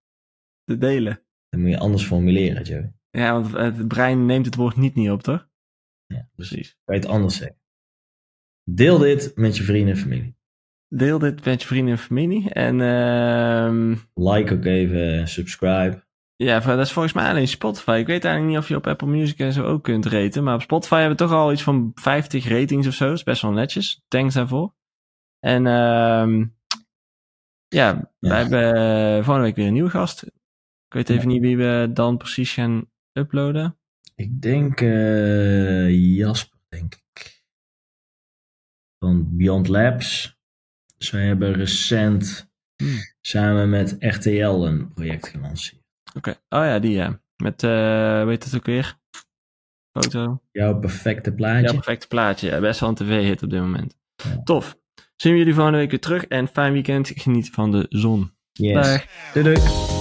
te 0.63 0.77
delen. 0.77 1.23
Dan 1.49 1.61
moet 1.61 1.69
je 1.69 1.79
anders 1.79 2.05
formuleren, 2.05 2.63
Joe. 2.63 2.93
Ja, 3.09 3.41
want 3.41 3.51
het 3.51 3.87
brein 3.87 4.25
neemt 4.25 4.45
het 4.45 4.55
woord 4.55 4.75
niet 4.75 4.95
niet 4.95 5.09
op, 5.09 5.21
toch? 5.21 5.49
Ja, 6.05 6.29
precies. 6.35 6.77
Kan 6.83 6.95
je 6.95 7.01
het 7.01 7.09
anders 7.09 7.35
zeggen? 7.35 7.59
Deel 8.63 8.97
dit 8.97 9.31
met 9.35 9.57
je 9.57 9.63
vrienden 9.63 9.93
en 9.93 9.99
familie. 9.99 10.39
Deel 10.93 11.19
dit 11.19 11.45
met 11.45 11.61
je 11.61 11.67
vrienden 11.67 11.93
en 11.93 11.99
familie. 11.99 12.49
En, 12.49 12.79
uh, 12.79 13.97
like 14.13 14.53
ook 14.53 14.65
even, 14.65 15.27
subscribe. 15.27 16.03
Ja, 16.35 16.59
dat 16.59 16.79
is 16.79 16.91
volgens 16.91 17.13
mij 17.13 17.29
alleen 17.29 17.47
Spotify. 17.47 17.97
Ik 17.99 18.07
weet 18.07 18.23
eigenlijk 18.23 18.53
niet 18.53 18.63
of 18.63 18.67
je 18.69 18.75
op 18.75 18.87
Apple 18.87 19.07
Music 19.07 19.39
en 19.39 19.53
zo 19.53 19.63
ook 19.63 19.83
kunt 19.83 20.05
raten. 20.05 20.43
Maar 20.43 20.53
op 20.53 20.61
Spotify 20.61 20.95
hebben 20.95 21.17
we 21.17 21.23
toch 21.23 21.31
al 21.31 21.51
iets 21.51 21.63
van 21.63 21.91
50 21.95 22.47
ratings 22.47 22.87
of 22.87 22.93
zo. 22.93 23.05
Dat 23.05 23.17
is 23.17 23.23
best 23.23 23.41
wel 23.41 23.51
netjes. 23.51 24.03
Thanks 24.07 24.33
daarvoor. 24.33 24.73
En 25.39 25.65
uh, 25.65 26.45
ja, 27.67 28.11
wij 28.19 28.37
hebben 28.37 28.75
uh, 28.75 29.15
volgende 29.15 29.41
week 29.41 29.55
weer 29.55 29.67
een 29.67 29.73
nieuwe 29.73 29.89
gast. 29.89 30.23
Ik 30.87 30.93
weet 30.93 31.09
even 31.09 31.27
niet 31.27 31.41
wie 31.41 31.57
we 31.57 31.89
dan 31.93 32.17
precies 32.17 32.53
gaan 32.53 32.89
uploaden. 33.13 33.77
Ik 34.15 34.41
denk 34.41 34.81
uh, 34.81 36.15
Jasper, 36.15 36.59
denk 36.69 36.93
ik. 36.93 37.43
Van 38.99 39.37
Beyond 39.37 39.67
Labs. 39.67 40.39
Zij 41.03 41.25
hebben 41.25 41.53
recent 41.53 42.51
hmm. 42.75 42.99
samen 43.21 43.69
met 43.69 43.95
RTL 43.99 44.65
een 44.65 44.93
project 44.93 45.27
gelanceerd. 45.27 45.81
Oké, 46.13 46.29
oh 46.29 46.35
ja, 46.65 46.79
die 46.79 46.91
ja. 46.91 47.21
Met, 47.35 47.63
uh, 47.63 48.23
weet 48.25 48.43
het 48.43 48.55
ook 48.55 48.65
weer? 48.65 48.99
Foto. 49.91 50.41
Jouw 50.51 50.79
perfecte 50.79 51.33
plaatje. 51.33 51.63
Jouw 51.63 51.73
perfecte 51.73 52.07
plaatje, 52.07 52.49
ja. 52.49 52.59
Best 52.59 52.79
wel 52.79 52.89
een 52.89 52.95
tv-hit 52.95 53.43
op 53.43 53.49
dit 53.49 53.59
moment. 53.59 53.97
Tof. 54.43 54.77
Zien 55.15 55.31
we 55.31 55.37
jullie 55.37 55.53
volgende 55.53 55.77
week 55.77 55.89
weer 55.89 55.99
terug 55.99 56.25
en 56.25 56.47
fijn 56.47 56.73
weekend. 56.73 57.11
Geniet 57.15 57.49
van 57.49 57.71
de 57.71 57.85
zon. 57.89 58.31
Yes. 58.51 58.73
Dag. 58.73 59.05
Doei 59.33 59.45
doei. 59.45 59.99